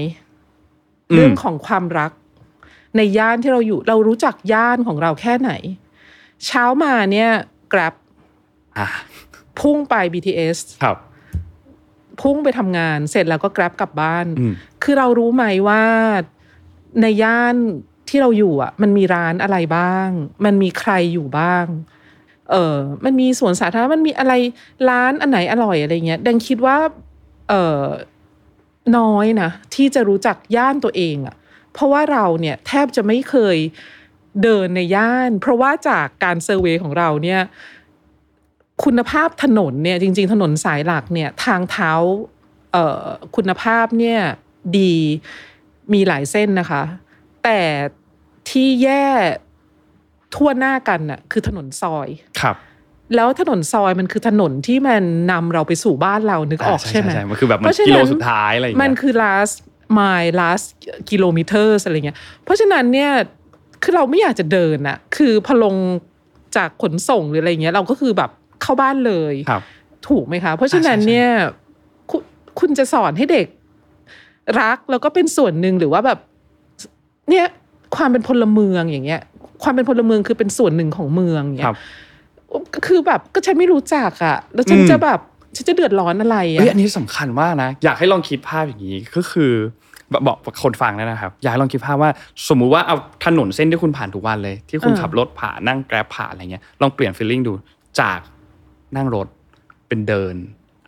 [1.09, 2.11] อืมเรื่องของความรัก
[2.97, 5.51] ในย่านที่เราอยู่ เรารู้จักย่านของเราแค่ไหน
[6.45, 7.29] เช้ามาเนี่ย
[7.73, 7.93] Grab
[8.77, 8.87] อ่า
[9.59, 10.97] พุ่งไป BTS ครับ
[12.21, 15.83] พุ่งไปทำงาน เสร็จแล้วก็ Grab กลับบ้านอืมคือเรารู้ไหมว่า
[17.01, 17.55] ในย่าน
[18.09, 20.09] ที่เราอยู่อะ มันมีร้านอะไรบ้าง
[20.45, 21.65] มันมีใครอยู่บ้าง
[22.51, 24.33] เออมันมีสวนสาธารณะมันมีอะไร
[24.89, 26.77] ร้านอันไหนอร่อยอะไรเงี้ยดังคิดว่า
[27.49, 27.83] เออ
[28.97, 31.35] น้อยนะที่จะรู้จักย่านตัวเองอะ
[31.73, 33.57] เพราะว่าเราเนี่ยแทบจะไม่เคย
[34.43, 37.41] เดินในย่าน เพราะว่าจากการเซอร์เวยของเราเนี่ย
[38.83, 41.91] คุณภาพถนนเนี่ยจริง ๆ ถนนสายหลักเนี่ยทางเท้า
[42.71, 44.19] เอ่อคุณภาพเนี่ย
[44.77, 44.93] ดี
[45.93, 46.83] มีหลายเส้นนะคะ
[47.43, 47.59] แต่
[48.49, 49.05] ที่แย่
[50.35, 52.07] ทั่วหน้ากันน่ะคือถนนซอย
[52.41, 52.55] ครับ
[53.15, 59.55] แล้วถนนซอยมันคือถนนที่มันนำเราไปสู่บ้านเรานึกออกใช่ไหมมันคือแบบมันเพราะฉะกินั้โลนสุดท้ายอะไรอย่างมันเงี้ยคือ last
[59.97, 60.65] mile last
[61.09, 63.11] kilometers อะไรเงี้ยเพราะฉะนั้นเนี่ย
[63.83, 65.75] คือเราไม่อยากจะเดินอะคือพอลง
[66.57, 68.29] จากขนส่งหรืออะไรเงี้ย เราก็คือแบบ
[68.61, 69.61] เข้าบ้านเลยครับ
[70.07, 71.29] ถูกไหมคะ เพราะฉะนั้นใช่ใช่เนี่ย
[72.09, 72.21] คุณ
[72.59, 73.47] คุณจะสอนให้เด็ก
[74.61, 76.19] รักแล้วก็เป็นส่วนหนึ่งหรือว่าแบบ
[77.29, 77.45] เนี่ย
[77.95, 79.21] ความเป็นพลเมืองอย่างเงี้ย
[79.63, 81.77] ความเป็นพลเมืองคือเป็นส่วนหนึ่งของเมืองคเนี่รัยบ
[82.87, 85.19] คือแบบก็ฉันไม่รู้จักอะแล้วฉันอืมจะแบบ
[85.55, 89.51] ฉันจะเดือดร้อนอะไรอะเฮ้ยอันนี้สำคัญมากนะ อยากให้ลองคิดภาพอย่างนี้ก็คือ
[90.27, 92.11] บอกบอกคนฟังนะนะครับอยากให้ลองคิดภาพว่า
[92.49, 92.95] สมมุติว่าเอา
[93.25, 97.53] ถนนเส้นที่คุณผ่านทุกวันเลย ที่คุณเออขับรถผ่านนั่งแกร็บผ่านอะไรเงี้ยลองเปลี่ยนฟีลลิ่งดู
[97.99, 98.19] จาก
[98.95, 99.27] นั่งรถ
[99.87, 100.35] เป็นเดิน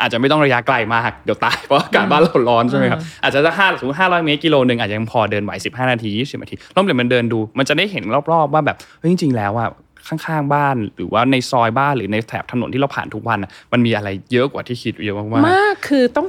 [0.02, 9.70] อาจจะไม่ต้องระยะไกลมากเดี๋ยวตายเพราะอากาศบ้านเราร้อนใช่ไหมครับอาจจะห้าสมมติห้าร้อยเมตรกิโลหนึ่งอาจจะยังพอเดินไหวสิบห้านาทียี่สิบนาทีลองเปลี่ยนเป็นเดินดู มันจะได้เห็นรอบๆว่าแบบเฮ้ยจริง ๆ แล้วอะ
[10.08, 16.28] ข้างๆบ้านหรือว่าในซอยบ้านหรือในแถบถนนที่เราผ่านทุกวันอะมันมีอะไรเยอะกว่าที่คิดเยอะมากๆมากคือต้อง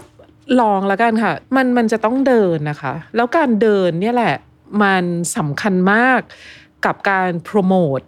[0.60, 4.34] ลองแล้วกันค่ะ มันมันจะต้องเดินนะคะ แล้วการเดินเนี่ยแหละ
[4.82, 5.04] มัน
[5.36, 6.20] สำคัญมาก
[6.84, 8.00] กับการโปรโมท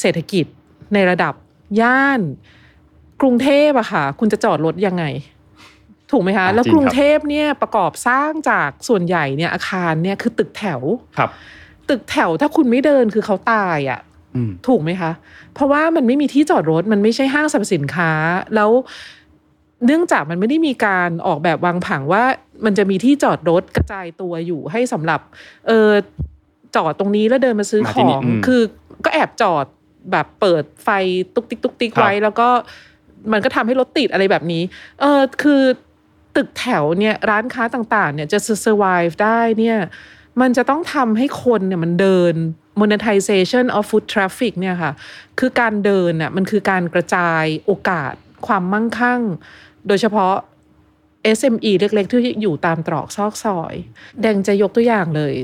[0.00, 0.46] เศรษฐกิจ
[0.94, 1.34] ในระดับ
[1.80, 2.20] ย่าน
[3.20, 5.04] กรุงเทพอะค่ะ คุณจะจอดรถยังไง
[6.10, 10.80] ถูกไหมคะอ่าแล้วจริงกรุงครับเทพเนี่ยประกอบสร้างจากส่วนใหญ่เนี่ยอาคารเนี่ยคือตึกแถว
[11.18, 11.30] ครับ
[11.88, 14.00] ตึกแถวถ้าคุณไม่เดินคือเขาตายอะ
[14.36, 15.10] อืมถูกไหมคะ
[15.54, 18.10] เพราะว่ามันไม่มีที่จอดรถมันไม่ใช่ห้างสรรพสินค้า
[18.54, 18.70] แล้ว
[19.86, 22.24] เนื่องจากมันไม่ได้มีการออกแบบวางผังว่า
[22.64, 25.20] มันจะมีที่จอดรถกระจายตัวอยู่ให้สำหรับ
[25.66, 25.90] เออ
[26.76, 28.62] จอดตรงนี้แล้วเดินมาซื้อมาขที่อนี่งอืมคือ
[29.04, 29.66] ก็แอบจอด
[30.10, 30.88] แบบเปิดไฟ
[31.34, 32.48] ตุกติกตุกติกครับไว้แล้วก็
[33.32, 34.62] มันก็ทำให้รถติดอะไรแบบนี้
[35.00, 35.62] เออคือ
[36.36, 39.78] ตึกแถวเนี่ยร้านค้าต่างๆ เนี่ยจะ survive ได้เนี่ย
[40.40, 42.34] มันจะต้องทำให้คนเนี่ยมันเดิน
[42.80, 44.92] monetization of food traffic เนี่ยค่ะ
[45.38, 48.14] คือการเดินน่ะมันคือการกระจายโอกาส
[48.46, 49.20] ความมั่งคั่ง
[49.88, 50.34] โดยเฉพาะ
[51.38, 53.74] SME เล็ก ๆ ที่อยู่ตามตรอกซอกซอย
[54.20, 55.34] แดงจะยกตัวอย่างเลย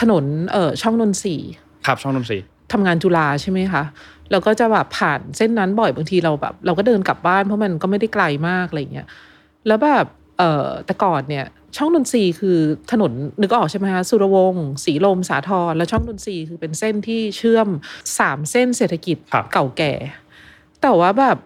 [0.00, 1.50] ถนนเอ่อช่องนนทรีย์
[1.86, 3.82] ครับช่องนนทรีย์ทำงานจุฬาใช่ไหมคะ
[4.30, 9.06] แล้วก็จะแบบผ่านเส้นนั้นบ่อยบางทีเราแบบ เราก็เดินกลับบ้านเพราะมันก็ไม่ได้ไกลมากอะไรเงี้ย
[9.66, 10.06] แล้วแบบ
[10.38, 11.46] เอ่อแต่ก่อนเนี่ย
[11.76, 12.58] ช่องนนทรีย์คือ
[12.92, 17.68] ถนนนึกออกใช่ไหมคะสุรวงศ์ศรีลมสาทรแล้วช่องนนทรีย์คือเป็นเส้นที่เชื่อม
[18.18, 19.92] สามเส้นเศรษฐกิจครับเก่าแก่
[20.82, 21.36] แต่ว่าแบบ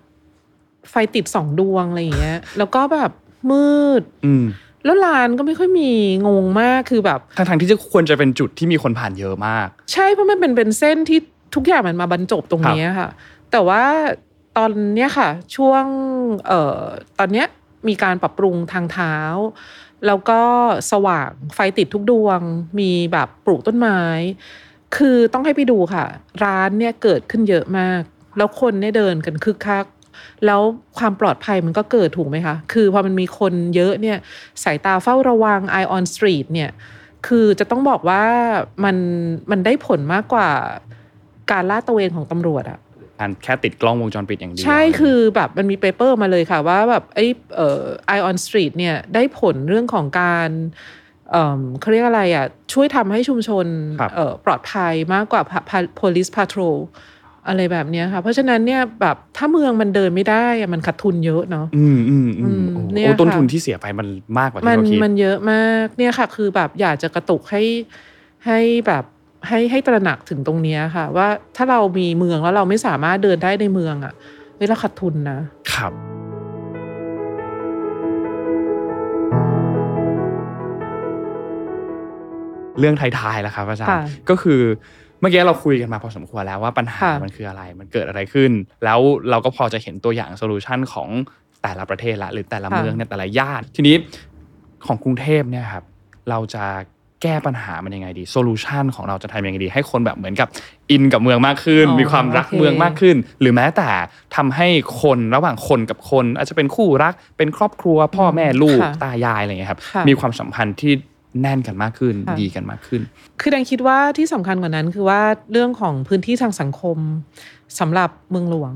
[0.90, 3.10] ไฟติดสองดวงอะไรอย่างเงี้ย แล้วก็แบบ
[3.50, 4.44] มืด อืม
[4.84, 5.90] แล้วลานก็ไม่ค่อยมี
[6.26, 11.18] งงมากคือแบบทั้งทางๆที่จะควรจะเป็นจุดที่มีคนผ่านเยอะมาก ใช่เพราะมันเป็นเป็นเส้นที่
[11.54, 13.08] ทุกอย่างมันมาบรรจบตรงเนี้ยค่ะ
[13.52, 13.82] แต่ว่า
[14.56, 15.84] ตอนเนี้ยค่ะ ช่วง
[16.46, 16.80] เอ่อ
[17.18, 17.46] ตอนเนี้ย
[17.88, 19.14] มีการปรับปรุงทางเท้า
[20.06, 20.40] แล้วก็
[20.92, 22.40] สว่างไฟติดทุกดวง
[22.78, 24.00] มีแบบปลูกต้นไม้
[24.96, 26.04] คือต้องให้ไปดูค่ะ
[26.44, 28.02] ร้านเนี่ยเกิดขึ้นเยอะมาก
[28.36, 29.84] แล้วคนเนี่ยเดินกันคึกคัก
[30.46, 30.60] แล้ว
[30.98, 34.18] ความปลอดภัยมันก็เกิดถูกไหมคะ คือพอมันมีคนเยอะเนี่ย
[34.64, 36.70] สายตาเฝ้าระวัง Eye on Street เนี่ย
[37.26, 38.22] คือจะต้องบอกว่า
[38.84, 38.96] มัน
[39.50, 40.50] มันได้ผลมากกว่า
[41.50, 42.78] การลาดตระเวนของตำรวจอะ
[43.20, 47.82] การแค่ติดกล้องวงจรปิดอย่างเดียวใช่คือแบบมันมีเปเปอร์มาเลยค่ะ ว่าแบบไอ้เอ่อ
[48.14, 50.50] Eye on Street เนี่ยได้ผลเรื่องของการ
[51.30, 53.66] เอ่อเขาเรียกอะไรอะช่วยทำให้ชุมชน
[54.00, 56.76] ครับเอ่อปลอดภัยมากกว่า pa- pa- police patrol
[57.48, 67.62] อะไรแบบเนี้ยค่ะ เพราะฉะนั้นเนี่ยแบบถ้าเมืองมันเดินไม่ได้อะมันขาดทุนเยอะเนาะอืมอืมอือืมมโอ้เนี่ยโอ้ต้นค่ะทุนที่เสียไปมันมากกว่าที่มันเราคิดมันเยอะมากเนี่ยค่ะ คือแบบอยากจะกระตุกให้
[68.46, 69.04] ให้แบบ
[69.48, 74.14] ให้ให้ตระหนักถึงตรงเนี้ยค่ะ ว่าถ้าเรามีเมืองแล้วเราไม่สามารถเดินได้ในเมืองอะ่ะ
[74.56, 75.38] เฮ้ยเราขาดทุนนะ
[75.74, 75.92] ครับ
[82.78, 84.60] เรื่องท้ายๆแล้วครับอาจารย์ค่ะก็คือ
[85.20, 88.52] เมื่อกี้เราคุยกันมาพอสมควรแล้วว่าปัญหาค่ะมันคืออะไรมันเกิดอะไรขึ้น
[88.84, 89.00] แล้ว
[89.30, 91.08] เราก็พอจะเห็นตัวอย่าง solution ของ
[91.62, 93.96] แต่ละประเทศละหรือแต่ละเมืองในแต่ละย่านทีนี้
[94.86, 95.84] ของกรุงเทพเนี่ยครับ
[96.30, 96.64] เราจะ
[97.22, 100.48] แก้ปัญหามันยังไงดี solution ของเราจะทำยังไงดี ให้คนแบบเหมือนกับ
[100.90, 103.90] อินกับเมืองมากขึ้นอ๋อมีความรักโอเคเมืองมากขึ้น หรือแม้แต่
[104.36, 104.68] ทำให้
[105.02, 110.92] คนระหว่างคนกับคน อาจจะเป็นคู่รักเป็นครอบครัวพ่อแม่ลูกค่ะตายายอะไรอย่างเงี้ยครับค่ะมีความสัมพันธ์ที่
[111.40, 113.00] แน่นกันมากขึ้นค่ะดีกันมากขึ้น
[113.40, 115.20] คือดังคิดว่าที่สำคัญกว่านั้นคือว่า
[115.52, 116.98] เรื่องของพื้นที่ทางสังคม
[117.78, 118.74] สำหรับเมืองหลวง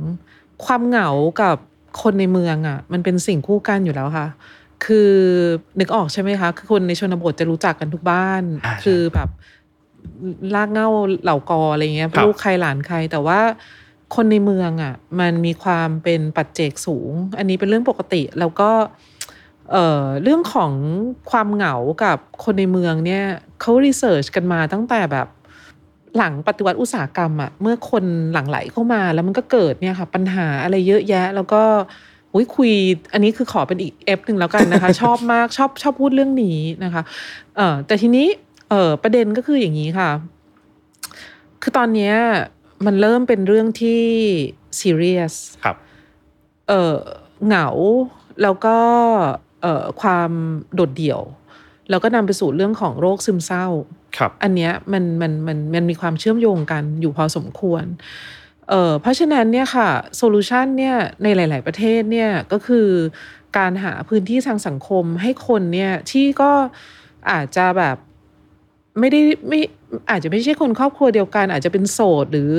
[0.64, 1.08] ความเหงา
[1.42, 1.56] กับ
[2.02, 4.26] คนในเมืองอะ่ะ มันเป็นสิ่งคู่กันอยู่แล้วค่ะ
[4.84, 5.12] คือ
[5.80, 9.28] นึกออกใช่ไหมคะคือคนในชนบทจะรู้จักกันทุกบ้านอ่าใช่คือแบบ
[10.54, 10.88] ลากเหง่า
[11.22, 13.40] เหล่ากออะไรเงี้ยครับลูกใครหลานใครแต่ว่า
[14.14, 18.70] คนในเมืองอะ่ะ มันมีความเป็นปัจเจกสูง อันนี้เป็นเรื่องปกติแล้วก็
[19.72, 20.72] เอ่อเรื่องของ
[21.30, 23.24] ความเหงากับคนในเมืองเนี่ย
[23.60, 25.28] เขารีเสิร์ชกันมาตั้งแต่แบบ
[26.16, 31.62] หลังปฏิวัติอุตสาหกรรมอะเมื่อคนหลั่งไหลเข้ามาแล้วมันก็เกิดเนี่ยค่ะ ปัญหาอะไรเยอะแยะ แล้วก็
[32.34, 32.72] อุ้ยคุย
[33.12, 37.02] อันนี้คือขอเป็นอีกเอฟหนึ่งแล้วกันนะคะ ชอบมากชอบชอบพูดเรื่องนี้นะคะ
[37.56, 38.26] เอ่อแต่ทีนี้
[38.70, 40.10] เอ่อประเด็นก็คืออย่างนี้ค่ะ
[41.62, 42.14] คือตอนเนี้ย
[42.86, 44.02] มันเริ่มเป็นเรื่องที่
[44.80, 45.76] ซีเรียสครับ
[46.68, 46.98] เอ่อ
[47.46, 47.68] เหงา
[48.42, 49.34] แล้วก็เอ่อ
[50.00, 50.30] ความ
[50.74, 51.20] โดดเดี่ยว
[51.90, 53.66] แล้วก็นำไปสู่เรื่องของโรคซึมเศร้า
[54.16, 57.84] ครับอันเนี้ยมันมันมันมันมีความเชื่อมโยงกันอยู่พอสมควร
[58.68, 62.88] เอ่อเพราะฉะนั้นเนี่ยค่ะ solution เนี่ยในหลาย ๆ ประเทศเนี่ยก็คือ
[63.58, 66.50] การหาพื้นที่ทางสังคมให้คนเนี่ยที่ก็
[67.30, 67.96] อาจจะแบบ
[68.98, 69.60] ไม่ได้ไม่
[70.10, 72.52] อาจจะไม่ใช่คนครอบครัวเดียวกัน อาจจะเป็นโสดหรือ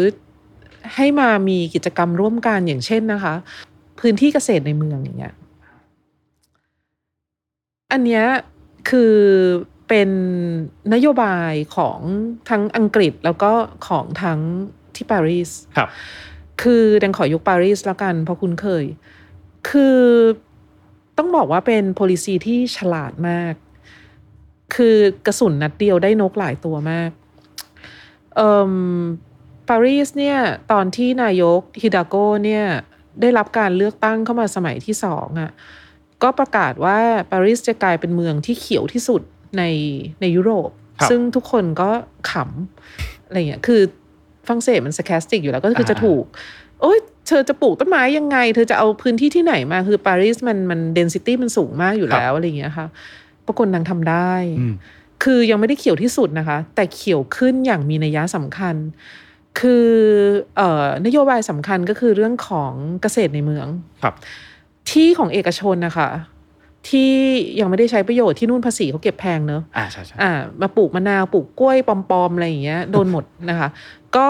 [0.96, 3.34] ให้มามีกิจกรรมร่วมกันอย่างเช่นนะคะ
[4.00, 5.34] พื้นที่เกษตรในเมืองอย่างเงี้ย
[7.91, 8.25] อันเนี้ย
[8.89, 9.15] คือ
[9.88, 10.10] เป็น
[10.93, 11.99] นโยบายของ
[12.49, 13.52] ทั้งอังกฤษแล้วก็
[13.88, 14.39] ของทั้ง
[14.95, 15.89] ที่ปารีสครับ
[16.62, 18.86] คือดังขอยกปารีสแล้วกัน เพราะคุ้นเคย
[19.69, 19.99] คือ
[21.17, 23.54] ต้องบอกว่าเป็น policy ที่ฉลาดมาก
[24.75, 27.12] คือกระสุนนัดเดียวได้นกหลายตัวมาก
[28.36, 28.73] เอ่อ
[29.69, 30.38] ปารีสเนี่ย
[30.71, 32.65] ตอนที่นายกอีดัลโกเนี่ย
[33.21, 35.52] ได้รับการเลือกตั้งเข้ามาสมัยที่สองอะ่ะ
[36.24, 36.98] ก็ประกาศว่า
[37.32, 39.22] ปารีสจะกลายเป็นเมืองที่เขียวที่สุด
[39.58, 39.64] ใน
[40.22, 41.90] ในยุโรปครับซึ่งทุกคนก็
[42.32, 43.82] ขำอะไรเงี้ยคือ
[44.48, 46.24] ฝรั่งเศสมัน sarcastic อยู่แล้วก็คือจะถูก
[46.82, 52.88] โอ้ยเธอจะปลูกต้นไม้ยังไง เธอจะเอาพื้นที่ที่ไหนมาคือปารีสมันมัน density มันสูงมากอยู่แล้วอะไรเงี้ยค่ะ
[53.46, 54.74] ปรากฏนางทำได้อืม
[55.24, 58.76] คือยังไม่ได้เขียวที่สุดนะคะ แต่เขียวขึ้นอย่างมีนัยยะสำคัญ
[59.60, 59.88] คือ
[60.58, 63.68] เอ่อนโยบายสำคัญก็คือเรื่องของเกษตรในเมือง
[64.04, 64.16] ครับ
[64.89, 66.10] ที่ของเอกชนนะคะ
[66.89, 67.13] ที่
[67.60, 71.89] ยังไม่ได้ใช้ประโยชน์ที่นู่นภาษีเขาเก็บแพงเนอะอ่าใช่ใช่อ่ามาปลูกมะนาวปลูกกล้วยป
[72.21, 73.69] อมๆอะไรอย่างเงี้ยโดนหมดนะคะ
[74.17, 74.30] ก็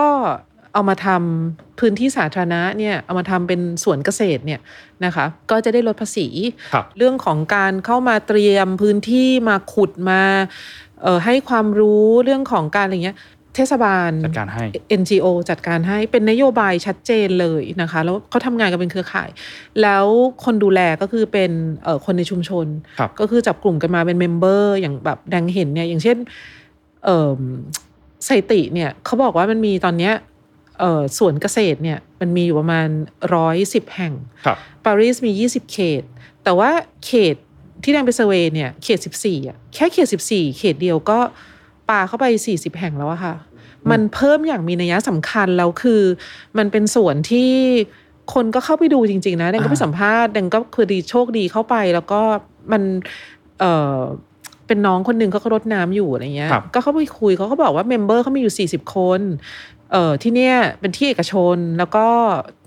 [0.73, 4.59] เอามาทำพื้นที่สาธารณะเนี่ยเอามาทำเป็นสวนเกษตรเนี่ย
[5.05, 6.27] นะคะ ก็จะได้ลดภาษี
[6.73, 10.21] ครับเรื่องของการเข้ามาเตรียมพื้นที่มาขุดมา
[11.01, 14.63] เอ่อให้ความรู้เรื่องของการอะไรเงี้ยเทศบาลจัดการให้
[14.99, 19.29] NGO จัดการให้เป็นนโยบายชัดเจนเลยนะคะ แล้วเขาทำงานกันเป็นเครือข่าย
[19.81, 20.05] แล้ว
[20.45, 21.51] คนดูแลก็คือเป็น
[21.83, 22.67] เอ่อคนในชุมชน
[22.99, 26.17] ครับก็คือจับกลุ่มกันมาเป็น member อย่างแบบแดงเห็นเนี่ยอย่างเช่น
[27.05, 27.41] เอ่อ
[28.27, 30.13] สถิติเนี่ยเขาบอกว่ามันมีตอนเนี้ย
[30.79, 32.87] เอ่อสวนเกษตรเนี่ยมันมีอยู่ประมาณ
[33.35, 34.13] ร้อยสิบแห่ง
[34.45, 36.03] ครับปารีสมี20เขต
[36.43, 36.69] แต่ว่า
[37.05, 37.35] เขต
[37.83, 41.19] ที่แดงไป survey เนี่ยเขต14อะแค่เขต14เขตเดียวก็
[41.89, 43.33] ปาเข้าไป40แห่งแล้วอะค่ะ
[43.91, 46.01] มันเพิ่มอย่างมีนัยสำคัญแล้วคือ
[46.57, 47.51] มันเป็นส่วนที่
[48.33, 52.21] คนก็เข้าไปดูจริง ๆ นะแดงก็ไปอ่าสัมภาษณ์แดงก็คือดีโชคดีเข้าไป แล้วก็
[52.71, 52.81] มัน
[53.59, 53.63] เอ
[53.95, 53.99] อ
[54.67, 59.21] เป็นน้องคนหนึ่งเขาก็รดน้ำอยู่อะไรเงี้ยครับก็เข้าไปคุยเขาก็บอกว่า member เขามีอยู่ 40 คน
[59.91, 62.05] เอ่อที่เนี่ยเป็นที่เอกชนแล้วก็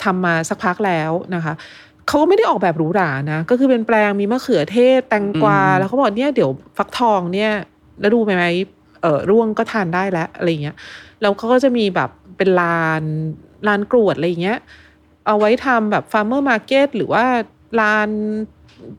[0.04, 1.54] ทำมาสักพักแล้วนะคะ
[2.08, 7.52] เขาก็ไม่ได้ออกแบบหรูหรานะ ก็คือเป็นแปลงมีมะเขือเทศแตงกวาอืมแล้วเขาบอกเนี่ยเดี๋ยวฟักทองเนี่ย
[8.00, 8.44] แล้วดูไหมไหม
[9.02, 10.76] เออร่วงก็ทานได้แล้วอะไรเงี้ย
[11.20, 13.02] แล้วเขาก็จะมีแบบเป็นลาน
[13.66, 14.58] ลานกรวดอะไรเงี้ย
[15.26, 17.24] เอาไว้ทำแบบ farmer market หรือว่า
[17.80, 18.10] ลาน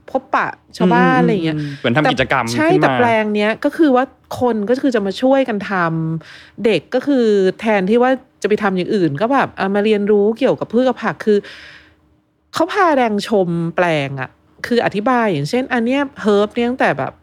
[0.09, 4.05] พบปะชาวบ้านอะไรเงี้ยมเหมือนทำกิจกรรมใช่ขึ้นแต่มาแปลงเนี้ยก็คือว่า
[4.39, 7.25] คนก็คือจะมาช่วยกันทำเด็กก็คือ
[7.59, 8.11] แทนที่ว่า
[8.41, 11.37] จะไปทำอย่างอื่น ก็แบบเอามาเรียนรู้เกี่ยวกับพืชกับผักคือ
[12.53, 14.29] เขาพาแดงชมแปลงอะ
[14.67, 17.13] คืออธิบายอย่างเช่น อันเนี้ยเฮิร์บเนี่ยตั้งแต่แบบ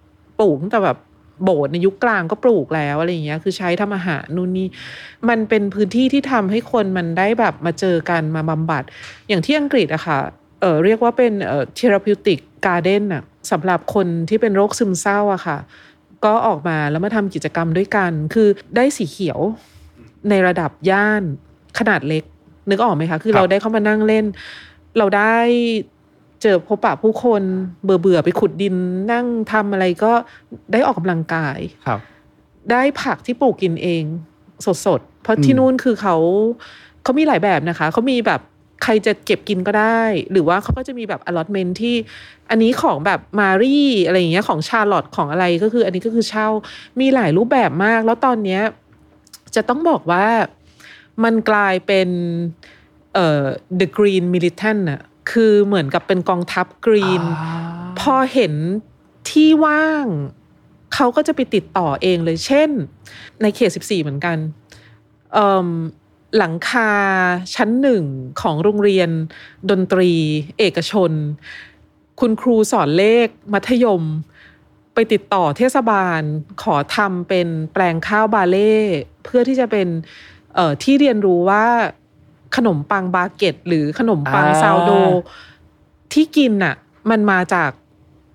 [0.40, 0.98] ปลูกตั้งแต่แบบ
[1.44, 4.68] โบสถ์ในยุคกลางก็ปลูกแล้วอะไรอย่างเงี้ยคือใช้ทำอาหารนู่นนี่
[5.28, 8.82] มันเป็นพื้นที่ที่ทำให้คนมันได้แบบมาเจอกันมาบำบัด
[9.28, 10.18] อย่างที่อังกฤษอะค่ะ
[10.60, 15.58] เออเรียกว่าเป็นเอ่อ therapeutic garden อะสำหรับคนที่เป็นโรคซึมเศร้าอะค่ะ
[16.24, 19.40] ก็ออกมาแล้วมาทำกิจกรรมด้วยกัน คือได้สีเขียว
[20.30, 21.22] ในระดับย่าน
[21.78, 22.24] ขนาดเล็ก
[22.70, 24.24] นึกออกไหมคะ คือครเราได้เข้ามานั่งเล่น
[24.98, 25.36] เราได้
[26.42, 27.42] เจอพบปะผู้คน
[27.84, 28.74] เบื่อเบื่อๆไปขุดดิน
[29.12, 30.12] นั่งทำอะไรก็
[30.72, 32.00] ได้ออกกำลังกายครับ
[32.70, 34.04] ได้ผักที่ปลูกกินเอง
[34.86, 36.16] สดๆเพราะที่อืมนู่นคือเขา
[37.02, 38.40] เขามีหลายแบบนะคะเขามีแบบ
[38.82, 41.94] ใครจะเก็บกินก็ได้ หรือว่าเขาก็จะมีแบบ allotment ที่
[42.50, 46.48] อันนี้ของแบบมารีอะไรอย่างเงี้ยของชาร์ลอตของอะไรก็คือ อันนี้ก็คือเช่า
[47.00, 48.62] มีหลายรูปแบบมาก แล้วตอนเนี้ย
[49.54, 50.26] จะต้องบอกว่า
[51.24, 52.08] มันกลายเป็น
[53.14, 53.44] เอ่อ
[53.80, 55.00] the green militant น่ะ
[55.30, 58.54] คือเหมือนกับเป็นกองทัพกรีนอ่าพอเห็น
[59.30, 60.06] ที่ว่าง
[60.94, 62.70] เขาก็จะไปติดต่อเองเลย เช่น
[63.42, 64.36] ในเขต 14 เหมือนกัน
[65.32, 65.68] เอิ่ม
[66.36, 66.90] หลังคา
[67.54, 68.04] ชั้นหนึ่ง
[68.40, 69.10] ของโรงเรียน
[69.70, 70.10] ดนตรี
[70.58, 71.12] เอกชน
[72.20, 74.02] คุณครูสอนเลขมัธยม
[74.94, 76.20] ไปติดต่อเทศบาล
[76.62, 78.74] ขอทำเป็นแปลงข้าวบาเล่
[79.24, 79.88] เพื่อที่จะเป็น
[80.54, 81.66] เอ่อที่เรียนรู้ว่า
[82.56, 84.90] ขนมปังบาเก็ตหรือขนมปังอ่าซาวโด
[86.12, 86.74] ที่กินน่ะ
[87.10, 87.70] มันมาจาก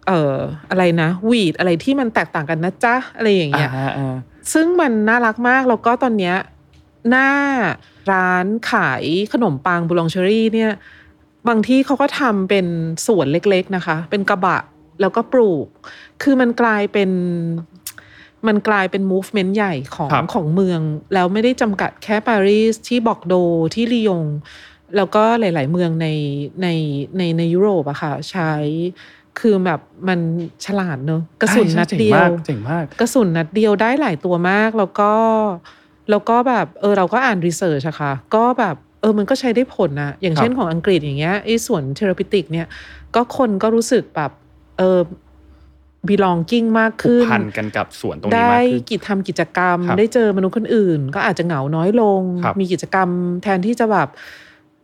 [0.08, 0.36] เอ่อ
[0.69, 4.15] อะไรนะวีดอะไรที่มันแตกต่างกันนะจ๊ะอะไรอย่างเงี้ยอ่าอ่า
[4.54, 6.36] ซึ่งมันน่ารักมากแล้วก็ตอนเนี้ย
[7.10, 7.30] หน้า
[8.12, 10.71] ร้านขายขนมปังบูลองเชอรี่เนี่ย
[11.47, 12.65] บางที่เขาก็ทำเป็น
[13.06, 14.58] สวนเล็กๆนะคะ เป็นกระบะ
[15.01, 15.67] แล้วก็ปลูก
[16.23, 17.10] คือมันกลายเป็น
[18.47, 20.81] มันกลายเป็น movement ใหญ่ของครับของเมือง
[21.13, 23.36] แล้วไม่ได้จำกัดแค่ปารีสที่บอกโด
[23.73, 24.23] ที่ลียง
[24.95, 26.08] แล้วก็หลาย ๆ เมืองใน
[26.62, 26.67] ใน
[27.17, 28.51] ในในยุโรปอะค่ะ ใช้
[29.39, 30.19] คือแบบมัน
[30.65, 35.12] ฉลาดเนอะกระสุนใช่นัดใช่เดียวเจ๋งมากกระสุนนัดเดียวได้หลายตัวมาก แล้วก็
[36.10, 42.67] แล้วก็แบบเออเราก็อ่านรีเสิร์ชอะค่ะ ก็แบบเออมันก็ใช้ได้ผลนะอย่างเช่นครับของอังกฤษอย่างเงี้ยไอ้ส่วนเทอราปิติกเนี่ย
[43.15, 44.31] ก็คนก็รู้สึกแบบ
[44.77, 44.99] เออ
[46.09, 53.09] belonging มากผูกขึ้นพันกันกับสวนตรงนี้ได้มากขึ้นกิจทำกิจกรรมครับได้เจอมนุษย์คนอื่น ก็อาจจะเหงาน้อยลงครับมีกิจกรรม
[53.43, 54.09] แทนที่จะแบบ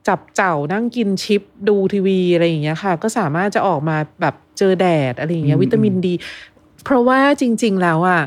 [0.07, 6.13] จับเจ้านั่งกินชิปดูทีวีอะไรอย่างเงี้ยค่ะ ก็สามารถจะออกมาแบบเจอแดดอะไรอย่างเงี้ยอืมวิตามินดี
[6.84, 8.21] เพราะว่าจริง ๆ แล้วอะ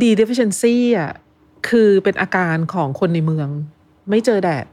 [0.00, 1.12] D deficiency อะ
[1.68, 3.48] คือเป็นอาการของคนในเมือง
[4.10, 4.66] ไม่เจอแดด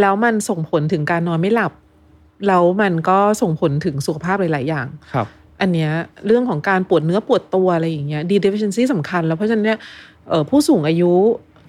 [0.00, 1.72] แล้วมันส่งผลถึงการนอนไม่หลับ
[2.48, 5.26] แล้วมันก็ส่งผลถึงสุขภาพหลาย ๆ อย่างครับ
[5.60, 5.90] อันเนี้ย
[6.26, 9.78] เรื่องของการปวดเนื้อปวดตัวอะไรอย่างเงี้ย D deficiency สำคัญ แล้วเพราะฉะนั้นเนี่ย
[10.28, 11.12] เอ่อผู้สูงอายุ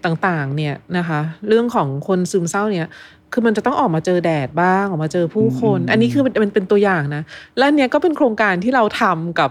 [0.05, 2.87] ต่างๆ เนี่ยนะคะ เรื่องของคนซึมเศร้าเนี่ย
[3.31, 7.23] คือมันจะต้องออกมาเจอแดดบ้าง ออกมาเจอผู้คนอืมอันนี้คือมันเป็นเป็นตัวอย่างนะ
[7.57, 9.49] และอันเนี้ยก็เป็นโครงการที่เราทำกับ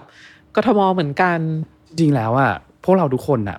[0.56, 1.38] กทมเหมือนกัน
[1.88, 2.52] จริงๆแล้วอะ
[2.84, 3.58] พวกเราทุกคนอะ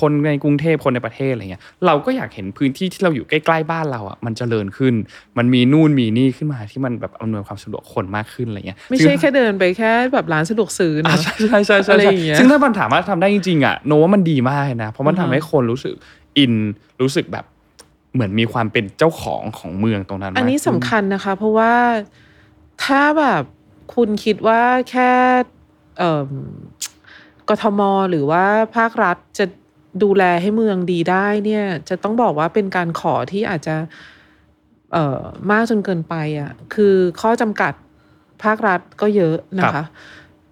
[0.00, 4.94] คนในกรุงเทพคนในประเทศอะไรเงี้ยเราก็อยากเห็นพื้นที่ที่เราอยู่ใกล้ๆบ้านเราอะมันเจริญขึ้น
[5.38, 15.94] มันมีนู่นมีนี่ขึ้นมาที่มันแบบอำนวยความสะดวกคนมากขึ้นอะไรเงี้ยไม่ใช่แค่เดินไปแค่แบบร้านสะดวกซื้ออ่านะใช่ใช่ใช่ใช่อะไรใช่อย่างเงี้ยซึ่งถ้ามันถามว่าทำได้จริงๆอะโนว่ามันดีมากเลยนะ เพราะมันอือทำฮะให้คนรู้สึก
[16.38, 16.52] อิน
[17.00, 17.44] รู้สึกแบบ
[18.14, 21.74] เหมือนมีความเป็นเจ้าของของเมืองตรงนั้นมากอันนี้ขึ้สำคัญนะคะ เพราะว่า
[22.84, 23.42] ถ้าแบบ
[23.94, 25.10] คุณคิดว่าแค่
[25.98, 26.30] เอิ่ม
[27.48, 27.80] กทม
[28.10, 28.44] หรือว่า
[28.76, 29.44] ภาครัฐจะ
[30.02, 33.76] ดูแลให้เมืองดีได้เนี่ย จะต้องบอกว่าเป็นการขอที่อาจจะ
[34.92, 37.72] เอ่อมากจนเกินไปอะคือข้อจำกัด
[38.42, 39.84] ภาครัฐก็เยอะนะคะ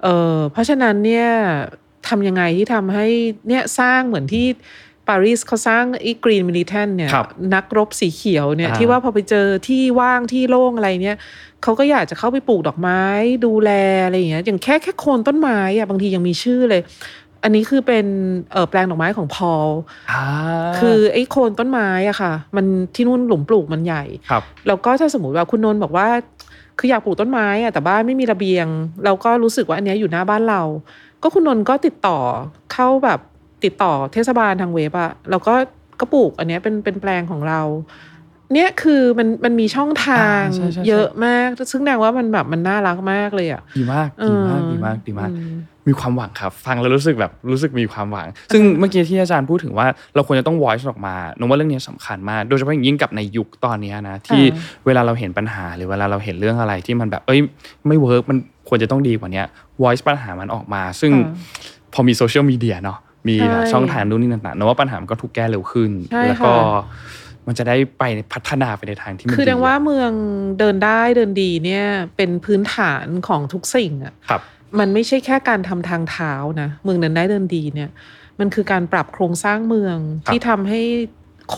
[0.03, 1.29] เอ่อเพราะฉะนั้นเนี่ย
[2.09, 3.07] ทำยังไงที่ทำให้
[3.49, 4.47] เนี่ยสร้างเหมือนที่
[5.09, 11.17] ปารีสเขาสร้างไอ้กรีนมิลิแทนเนี่ยครับนักรบสีเขียวเนี่ยอ่าที่ว่าพอไปเจอที่ว่างที่โล่งอะไรเนี่ย
[11.63, 13.03] เขาก็อยากจะเข้าไปปลูกดอกไม้
[13.47, 13.71] ดูแล
[14.05, 16.83] อะไรอย่างเงี้ยอย่างแค่แค่โคนต้นไม้อะบางทียังมีชื่อเลย
[17.43, 18.07] อันนี้คือเป็น
[18.53, 19.67] เออแปลงดอกไม้ของพอล
[20.11, 20.23] อ่า
[20.79, 26.09] คือไอ้โคนต้นไม้อะค่ะ มันที่นู่นหลุมปลูกมันใหญ่ครับแล้วก็ถ้าสมมติว่าคุณนนท์บอกว่า
[26.79, 28.67] คืออยากปลูกต้นไม้อะแต่บ้านไม่มีระเบียง
[29.05, 30.63] เราก็รู้สึกว่าอันเนี้ยอยู่หน้าบ้านเรา
[31.23, 32.19] ก็คุณนนท์ก็ติดต่อ
[32.73, 33.21] เข้าแบบ
[33.65, 35.55] ติดต่อเทศบาลทางเว็บอะแล้วก็
[36.01, 37.61] ก็ปลูกอันเนี้ยเป็นเป็นแปลงของเรา
[38.53, 45.57] เนี่ยคือมันมันมีช่องทางอ่าใช่ใช่ใช่เยอะมาก ซึ่งแสดงว่ามันแบบมันน่ารักมากเลยอะดีมากดีมากเออดีมากดีมากอืม
[45.89, 57.41] มีความหวังครับ ฟังแล้วรู้สึกแบบรู้สึกมีความหวัง ซึ่งเมื่อกี้ที่อาจารย์พูดถึงว่าเราควรจะต้อง voice ออกมานึกว่าเรื่องนี้สำคัญมาก โดยเฉพาะอย่างยิ่งกับในยุคตอนเนี้ยนะที่อ่าเวลาเราเห็นปัญหาหรือเวลาเราเห็นเรื่องอะไรที่มันแบบเอ้ย
[57.87, 58.39] ไม่ work มัน
[58.69, 59.47] ควรจะต้องดีกว่าเนี้ย
[59.83, 61.33] voice ปัญหามันออกมา ซึ่งอ่า
[61.95, 70.13] พอมีโซเชียลมีเดียเนาะมีใช่ช่องทางนู่นนี่ต่างๆนึกว่าปัญหามันก็ถูกแก้เร็วขึ้นใช่แล้วก็ค่ะ มันจะได้ไปพัฒนาไปในทางที่มันคือแสดงว่าดีเมือง
[70.59, 74.41] เดินได้เดินดีเนี่ยเป็นพื้นฐานของทุกสิ่งอะครับ
[74.79, 77.91] มันไม่ใช่แค่การทำทางเท้านะเมืองเดินได้เดินดีเนี่ย
[78.41, 80.81] มันคือการปรับโครงสร้างเมืองครับที่ทำให้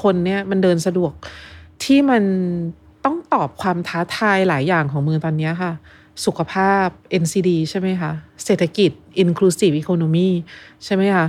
[0.01, 1.13] คนเนี่ยมันเดินสะดวก
[1.85, 2.25] ที่มัน
[3.05, 5.73] ต้องตอบความท้าทายหลายอย่างของเมืองตอนเนี้ยค่ะ
[6.25, 6.87] สุขภาพ
[7.23, 8.13] NCD ใช่ไหมคะ
[8.45, 8.91] เศรษฐกิจ
[9.23, 10.31] Inclusive Economy
[10.85, 11.27] ใช่ไหมคะ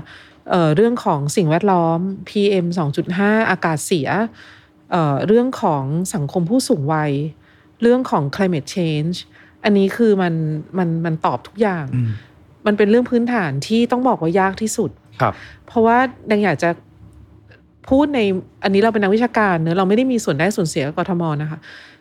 [0.50, 2.66] เอ่อเรื่องของสิ่งแวดล้อม PM
[3.10, 4.08] 2.5 อากาศเสีย
[4.92, 7.12] เอ่อเรื่องของสังคมผู้สูงวัย
[7.82, 9.16] เรื่องของ climate change
[9.64, 10.34] อันนี้คือมัน
[10.78, 12.10] มันมันตอบทุกอย่างอืม
[12.66, 15.34] มันเป็นเรื่องพื้นฐานที่ต้องบอกว่ายากที่สุดครับ
[15.68, 15.98] เพราะว่า
[16.32, 16.70] ดังอยากจะ
[17.90, 18.20] พูดใน
[18.64, 21.60] อันนี้เราเป็นนักวิชาการเนอะเราไม่ได้มีส่วนได้ส่วนเสียกับกทมนะคะ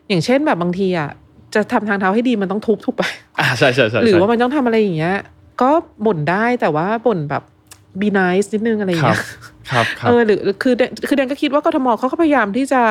[0.09, 1.11] อย่างเช่นแบบบางทีอะ
[1.55, 3.03] จะทำทางเท้าให้ดีมันต้องทุบทุบไป
[3.39, 5.17] อ่าใช่ใช่ใช่หรือใช่ว่ามันต้องทำอะไรอย่างเงี้ย
[5.63, 5.71] ก็
[6.07, 7.43] บ่นได้แต่ว่าบ่นแบบ
[8.01, 9.23] be nice นิดนึงอะไรอย่างครับเงี้ย
[9.71, 10.75] ครับครับเออหรือคือ
[11.09, 12.83] คือแดนก็คิดว่ากทมเขาก็พยายามที่จะ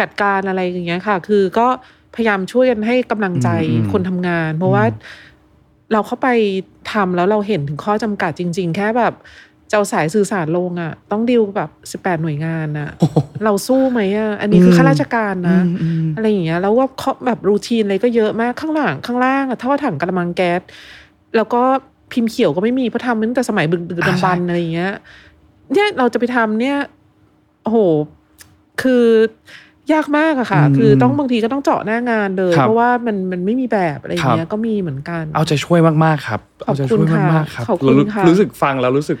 [0.00, 1.66] จัดการอะไรอย่างเงี้ยค่ะ คือก็
[2.14, 4.84] พยายามช่วยกันให้กำลังใจอืมอืมคนทำงาน เพราะว่า
[5.92, 6.28] เราเข้าไป
[6.92, 9.14] ทำแล้วเราเห็นถึงข้อจำกัดจริง ๆ แค่แบบ
[9.70, 12.90] จะเอาสายสื่อสารลงอะ ต้องดิวแบบสิบแปดหน่วยงานอะ
[13.44, 20.60] เราสู้ไหมอะ อันนี้คือข้าราชการนะอืมอืมอะไรอย่างเงี้ยแล้วว่าเขาแบบรูทีนอะไรก็เยอะมากข้างหลังข้างล่างอะท่อถังกระมังแก๊ส
[21.36, 21.62] แล้วก็
[22.16, 24.92] พิมพ์เขียวก็ไม่มีเพราะทำตั้งแต่สมัยบึกดึกดำบรรพ์อะไรอย่างเงี้ย
[25.72, 26.78] เนี่ยเราจะไปทำเนี่ย
[27.62, 27.78] โอ้โห
[28.82, 29.04] คือ
[29.92, 39.18] ยากมากอะค่ะอืมคือต้องบางทีก็ต้องเจาะหน้างานเลยครับเพราะว่ามันมันไม่มีแบบอะไรอย่างเงี้ครัยบก็มีเหมือนกัน เอาใจช่วยมากๆครับขอบเอาใจคุช่ณวยค่ะมากๆครับขอบคุณรู้ค่ะรู้สึกฟังแล้วรู้สึก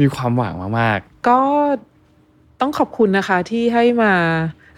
[0.00, 1.40] มีความหวังมากก็
[2.60, 4.14] ต้องขอบคุณนะคะที่ให้มา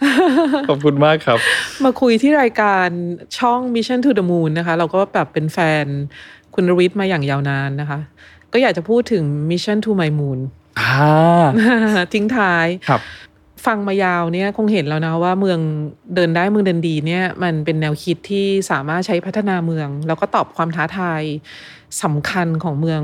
[0.01, 1.39] ๆขอบคุณมากครับ
[1.83, 2.87] มาคุยที่รายการ
[3.37, 5.85] ช่อง Mission to the Moon นะคะ เราก็แบบเป็นแฟน
[6.55, 7.99] คุณรวิทย์มาอย่างยาวนานนะคะ
[8.53, 10.39] ก็อยากจะพูดถึง Mission to my moon
[10.79, 13.01] อ่าทิ้งท้ายครับ
[13.65, 15.59] ฟังมายาวเนี่ยคงเห็นแล้วนะว่าเมือง
[16.15, 21.21] เดินได้เมืองเดินดีเนี่ยมันเป็นแนวคิดที่สามารถใช้พัฒนาเมือง แล้วก็ตอบความท้าทาย
[22.03, 23.01] สำคัญของเมือง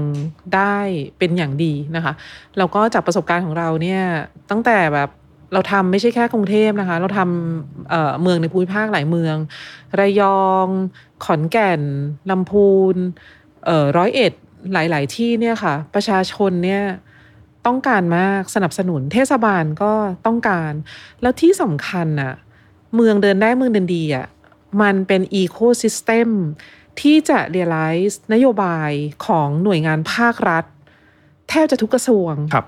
[0.55, 0.77] ได้
[1.17, 2.13] เป็นอย่างดีนะคะ
[2.57, 4.01] แล้วก็จากประสบการณ์ของเราเนี่ย
[4.49, 5.09] ตั้งแต่แบบ
[5.53, 9.35] เราทำไม่ใช่แค่กรุงเทพนะคะ เราทำเอ่อเมืองในภูมิภาคหลายเมือง
[9.99, 10.67] ระยอง
[11.25, 11.81] ขอนแก่น
[12.29, 13.36] ลำพูนเอ่อ
[13.97, 14.33] ร้อยเอ็ด
[14.73, 16.83] หลาย ๆ ที่เนี่ยค่ะ ประชาชนเนี่ย
[17.65, 19.93] ต้องการมากสนับสนุนเทศบาลก็
[20.25, 20.71] ต้องการ
[21.21, 22.33] แล้วที่สำคัญน่ะ
[22.95, 24.27] เมืองเดินได้เมืองเดินดีอะ
[24.81, 26.29] มันเป็น ecosystem
[27.01, 28.91] ที่จะ realize นโยบาย
[29.25, 30.65] ของหน่วยงานภาครัฐ
[31.49, 32.65] แทบจะทุกกระทรวงครับ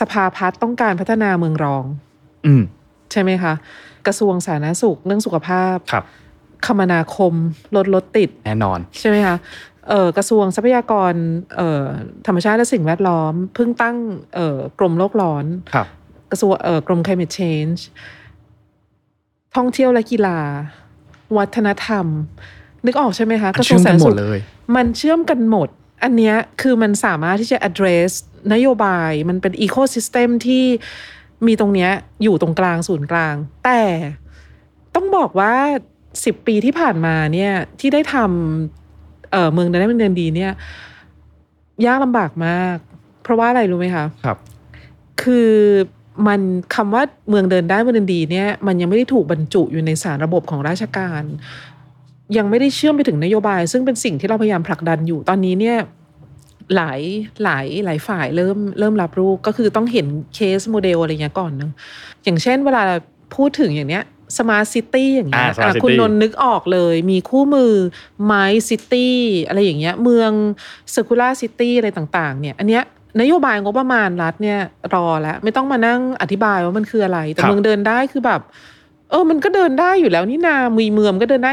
[0.00, 1.84] สภาพัฒน์ต้องการพัฒนาเมืองรอง
[2.46, 2.62] อืม
[3.12, 3.52] ใช่ไหมคะ
[4.06, 6.04] กระทรวงสาธารณสุขเรื่องสุขภาพครับ
[6.66, 7.34] คมนาคม
[7.76, 9.71] ลดรถติด แน่นอน ใช่ไหมคะเอ่อ
[10.16, 11.12] กระทรวงทรัพยากร
[11.56, 11.86] เอ่อ
[12.26, 13.96] ธรรมชาติและสิ่งแวดล้อม เพิ่งตั้ง
[14.34, 15.86] เอ่อกรมโลกร้อนครับ
[16.30, 17.80] กระทรวงเอ่อกรม climate change
[19.56, 20.38] ท่องเที่ยวและกีฬา
[21.36, 22.06] วัฒนธรรม
[22.86, 24.38] นึกออกใช่ไหมคะมันเชื่อมกันหมดเลย
[24.76, 25.68] มันเชื่อมกันหมด
[26.02, 28.10] อันเนี้ยคือมันสามารถที่จะ address
[28.52, 30.64] นโยบายมันเป็น ecosystem ที่
[31.46, 31.90] มีตรงเนี้ย
[32.22, 33.82] อยู่ตรงกลางศูนย์กลาง แต่
[34.94, 35.54] ต้องบอกว่า
[36.24, 38.81] สิบปีที่ผ่านมาเนี่ยที่ได้ทำ
[39.32, 40.52] เอ่อเมืองเดินได้เมืองเดินดีเนี่ย
[41.86, 42.76] ยากลำบากมาก
[43.22, 44.38] เพราะว่าอะไรรู้ไหมคะครับ
[45.22, 45.50] คือ
[46.26, 46.40] มัน
[46.74, 51.22] คำว่าเมืองเดินได้เมืองเดินดีเนี่ย มันยังไม่ได้ถูกบรรจุอยู่ในสารระบบของราชการ
[52.36, 55.76] ยังไม่ได้เชื่อมไปถึงนโยบาย ซึ่งเป็นสิ่งที่เราพยายามผลักดันอยู่ตอนนี้เนี่ย
[56.76, 57.00] หลาย
[57.44, 61.72] หลายหลายฝ่ายเริ่มเริ่มรับรู้ก็คือต้องเห็น case model อะไรเงี้ยก่อนเนอะ
[62.24, 62.82] อย่างเช่น เวลา
[63.34, 64.04] พูดถึงอย่างเนี้ย
[64.38, 67.72] Smart City อย่างเงี้ยอ่า Smart อะคุณ City นนท์นึกออกเลย มีคู่มือ
[68.24, 70.30] MICE City อะไรอย่างเงี้ย เมือง
[70.94, 72.82] Circular City อะไรต่างๆ เนี่ย อันเนี้ย
[73.20, 74.60] นโยบายงบประมาณรัฐเนี่ย
[74.94, 78.40] รอแล้ว ไม่ต้องมานั่งอธิบายว่ามันคืออะไร แต่ครับเมืองเดินได้คือแบบ
[79.10, 81.52] เออ มันก็เดินได้อยู่แล้วนี่นามีเมืองก็เดินได้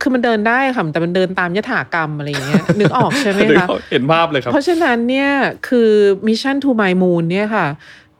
[0.00, 5.30] คือมันเดินได้ค่ะแต่มันเดินตามยถากรรมอะไรอย่างเงี้ยนึกออกใช่ไหมเดี๋ยวคะเห็นภาพเลยครับ เพราะฉะนั้นเนี่ย
[5.68, 5.90] คือ
[6.26, 7.66] Mission to My Moon เนี่ยค่ะ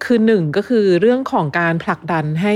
[0.05, 2.55] คือหนึ่งก็คือเรื่องของการผลักดันให้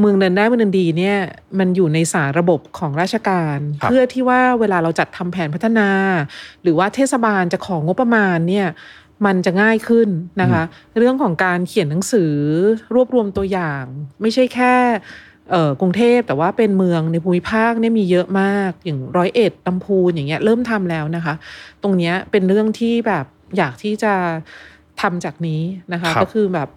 [0.00, 1.16] เมืองเดินได้เมืองเดินดีเนี่ย
[1.58, 5.90] มันอยู่ในสารระบบของราชการครับเพื่อที่ว่าเวลาเราจัดทำแผนพัฒนา
[6.62, 8.66] หรือว่าเทศบาลจะของงบประมาณเนี่ย
[9.26, 10.08] มันจะง่ายขึ้น
[10.40, 10.62] นะคะ
[10.98, 12.32] เรื่องของการเขียนหนังสือ
[12.94, 13.84] รวบรวมตัวอย่าง
[14.20, 14.74] ไม่ใช่แค่
[15.50, 21.34] เอ่อกรุงเทพแต่ว่าเป็นเมืองในภูมิภาคเนี่ยมีเยอะมากอย่างร้อยเอ็ดลำพูนอย่างเงี้ยเริ่มทำแล้วนะคะ
[21.82, 23.24] ตรงเนี้ยเป็นเรื่องที่แบบ
[23.56, 24.14] อยากที่จะ
[25.00, 25.60] ทำจากนี้
[25.92, 26.68] นะคะครับก็คือแบบ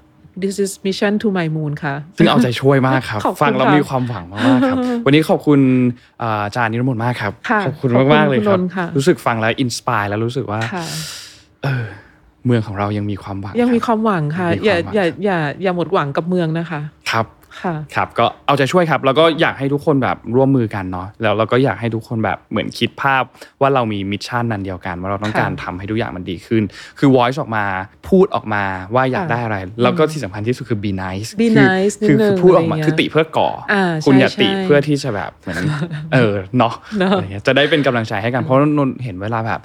[0.43, 5.59] this is mission to my moon ค่ะ ซึ่งเอาใจช่วยมากครับขอบคุณฟังแล้วค่ะมีความหวังมากๆครับ วันนี้ขอบคุณ
[6.21, 10.85] อ่าอาจารย์นิรมนต์มากครับค่ะขอบคุณขอบคุณมากๆเลยครับคุณนนท์ค่ะรู้สึกฟังแล้ว inspire แล้วรู้สึกว่าค่ะ
[11.63, 11.85] เออ
[12.45, 16.81] เมืองของเรายังมีความหวัง ยังมีรับความหวังค่ะมีอย่าความหวังอย่าอย่าอย่าหมดหวังกับเมืองนะคะ
[17.11, 17.25] ครับ
[17.61, 23.23] ค่ะครับก็เอาใจช่วยครับ แล้วก็อยากให้ทุกคนแบบร่วมมือกันเนาะแล้วเราก็อยากให้ทุกคนแบบเหมือนคิดภาพ
[23.61, 26.63] ว่าเรามี mission นั้นเดียวกัน ว่าเราต้องค่ะการทำให้ทุกอย่างมันดีขึ้น
[26.99, 27.65] คือ voice ออกมา
[28.09, 28.63] พูดออกมา
[28.95, 35.63] ว่าอยากค่ะได้อะไร แล้วก็ที่สำคัญที่สุดคือ be nice be คือ nice คือนิดนึงคือพูดออกมาอะไรเงี้ยคือติเพื่อก่ออาคุณใช่อย่าติใช่เพื่อที่จะแบบเหมือน
[36.13, 39.61] เออเนาะเนอะอะไรเงี้ยจะได้เป็นกำลังใจให้กันเพราะนนท์เห็นเวลาแบบ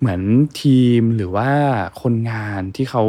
[0.00, 0.20] เหมือน
[0.62, 1.48] ทีมหรือว่า
[2.02, 3.02] คนงานที่เขา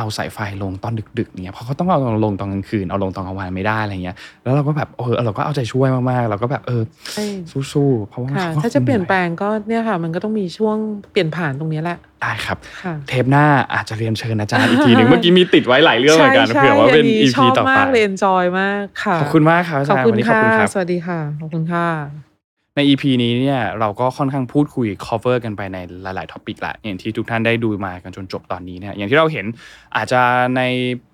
[0.00, 6.82] เอาสายไฟลงตอนดึกๆเนี่ยเพราะเขาต้องเอาลงตอนกลางคืนเอาลงตอนกลางวันไม่ได้อะไรเงี้ยแล้วเราก็แบบเออเราก็เอาใจช่วยมากๆเราก็แบบเออ
[7.14, 7.24] ใช่
[7.72, 10.76] สู้ๆเพราะว่าค่ะขก็ถ้าจะเปลี่ยนคงหแปลงก็เนี่ยค่ะ มันก็ต้องมีช่วง
[11.12, 13.44] เปลี่ยนผ่านตรงเนี้ยแหละได้ครับค่ะเทปหน้า
[13.74, 22.29] อาจจะเรียนเชิญอาจารย์อีกทีหนึ่งเมื่อกี้มีติดไว้หลายเรื่องเหมือนกันใช่เผื่อว่าเป็นใช่ EP ชอบต่อไปมากเลย enjoy มากค่ะขอบคุณมากครับอาขอบจารย์คุณวันนี้ขอบค่ะคุณครับสวัสดีค่ะขอบคุณค่ะ
[22.80, 29.46] ใน EP นี้เนี่ยเราก็ค่อนข้างพูดคุย cover กันไปในหลาย ๆ ท็อปิกละอย่างที่ทุกท่านได้ดูมากันจนจบตอนนี้เนี่ยอย่างที่เราเห็น
[29.96, 30.20] อาจจะ
[30.56, 30.62] ใน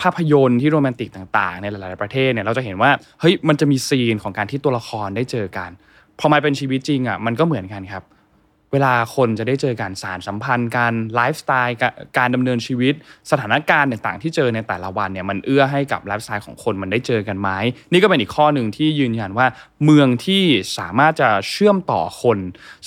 [0.03, 2.91] ภาพยนตร์ที่โรแมนติกต่าง ๆ ในหลาย ๆ ประเทศเนี่ยเราจะเห็นว่า
[3.21, 5.71] เฮ้ยมันจะมีซีนของการที่ตัวละครได้เจอกัน
[6.19, 8.03] พอมาเป็นชีวิตจริงอะมันก็เหมือนกันครับ
[8.73, 12.95] เวลาคนจะได้เจอการสารสัมพันธ์การไลฟ์สไตล์การการดำเนินชีวิต
[13.31, 17.49] สถานการณ์ต่างๆ ที่เจอในแต่ละวันเนี่ยมันเอื้อให้กับไลฟ์สไตล์ของคนมันได้เจอกันไหม
[17.93, 19.47] นี่ก็เป็นอีกข้อหนึ่งที่ยืนยันว่า
[19.85, 20.45] เมืองที่
[20.79, 22.39] สามารถจะเชื่อมต่อคน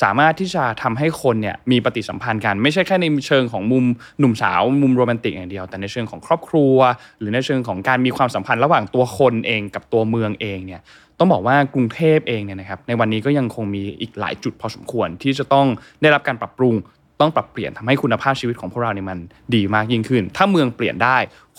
[0.04, 3.86] สามารถที่จะทำให้คนเนี่ยมีปฏิสัมพันธ์กัน ไม่ใช่แค่ในเชิงของมุม
[4.20, 6.76] หนุ่มสาวมุมโรแมนติกอย่างเดียว แต่ในเชิงของครอบครัว
[7.20, 10.82] หรือในเชิงของการมีความสัมพันธ์ระหว่างตัวคนเองกับตัวเมืองเองเนี่ย
[11.20, 15.68] ต้องบอกว่ากรุงเทพเองเนี่ยนะครับในวันนี้ก็ยังคงมีอีกหลายจุดพอสมควรที่จะต้อง
[16.02, 16.76] ได้รับการปรับปรุง
[17.22, 19.20] ต้องปรับเปลี่ยนทำให้คุณภาพชีวิตของพวกเราเนี่ยมัน
[19.56, 21.18] ดีมากยิ่งขึ้น ถ้าเมืองเปลี่ยนได้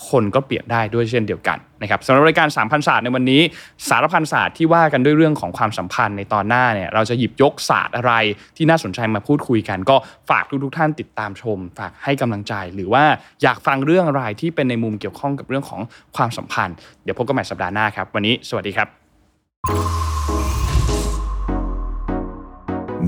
[0.09, 3.41] คนก็เปลี่ยนได้ด้วยเช่นเดียวกันนะครับสำหรับรายการ 3,000ศาสตร์ในวันนี้
[3.89, 8.13] สารพันศาสตร์ที่ว่ากันด้วยเรื่องของความสัมพันธ์ในตอนหน้าเนี่ยเราจะหยิบยกศาสตร์อะไร
[8.57, 9.95] ที่น่าสนใจมาพูดคุยกัน ก็
[10.29, 13.03] ฝากทุกๆท่านติดตามชม ฝากให้กำลังใจ หรือว่า
[13.43, 15.81] อยากฟังเรื่องอะไรที่เป็นในมุมเกี่ยวข้องกับเรื่องของ
[16.15, 19.00] ความสัมพันธ์ เดี๋ยวพบกันใหม่สัปดาห์หน้าครับ วันนี้สวัสดีครับ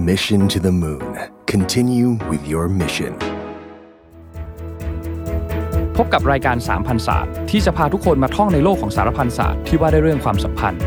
[0.09, 1.17] Mission to the Moon.
[1.47, 3.13] Continue with your mission.
[5.97, 10.81] พบกับรายการ3,000ศาสตร์ที่จะพาทุกคนมาท่องในโลกของสารพันศาสตร์ที่ว่าได้เรื่องความสัมพันธ์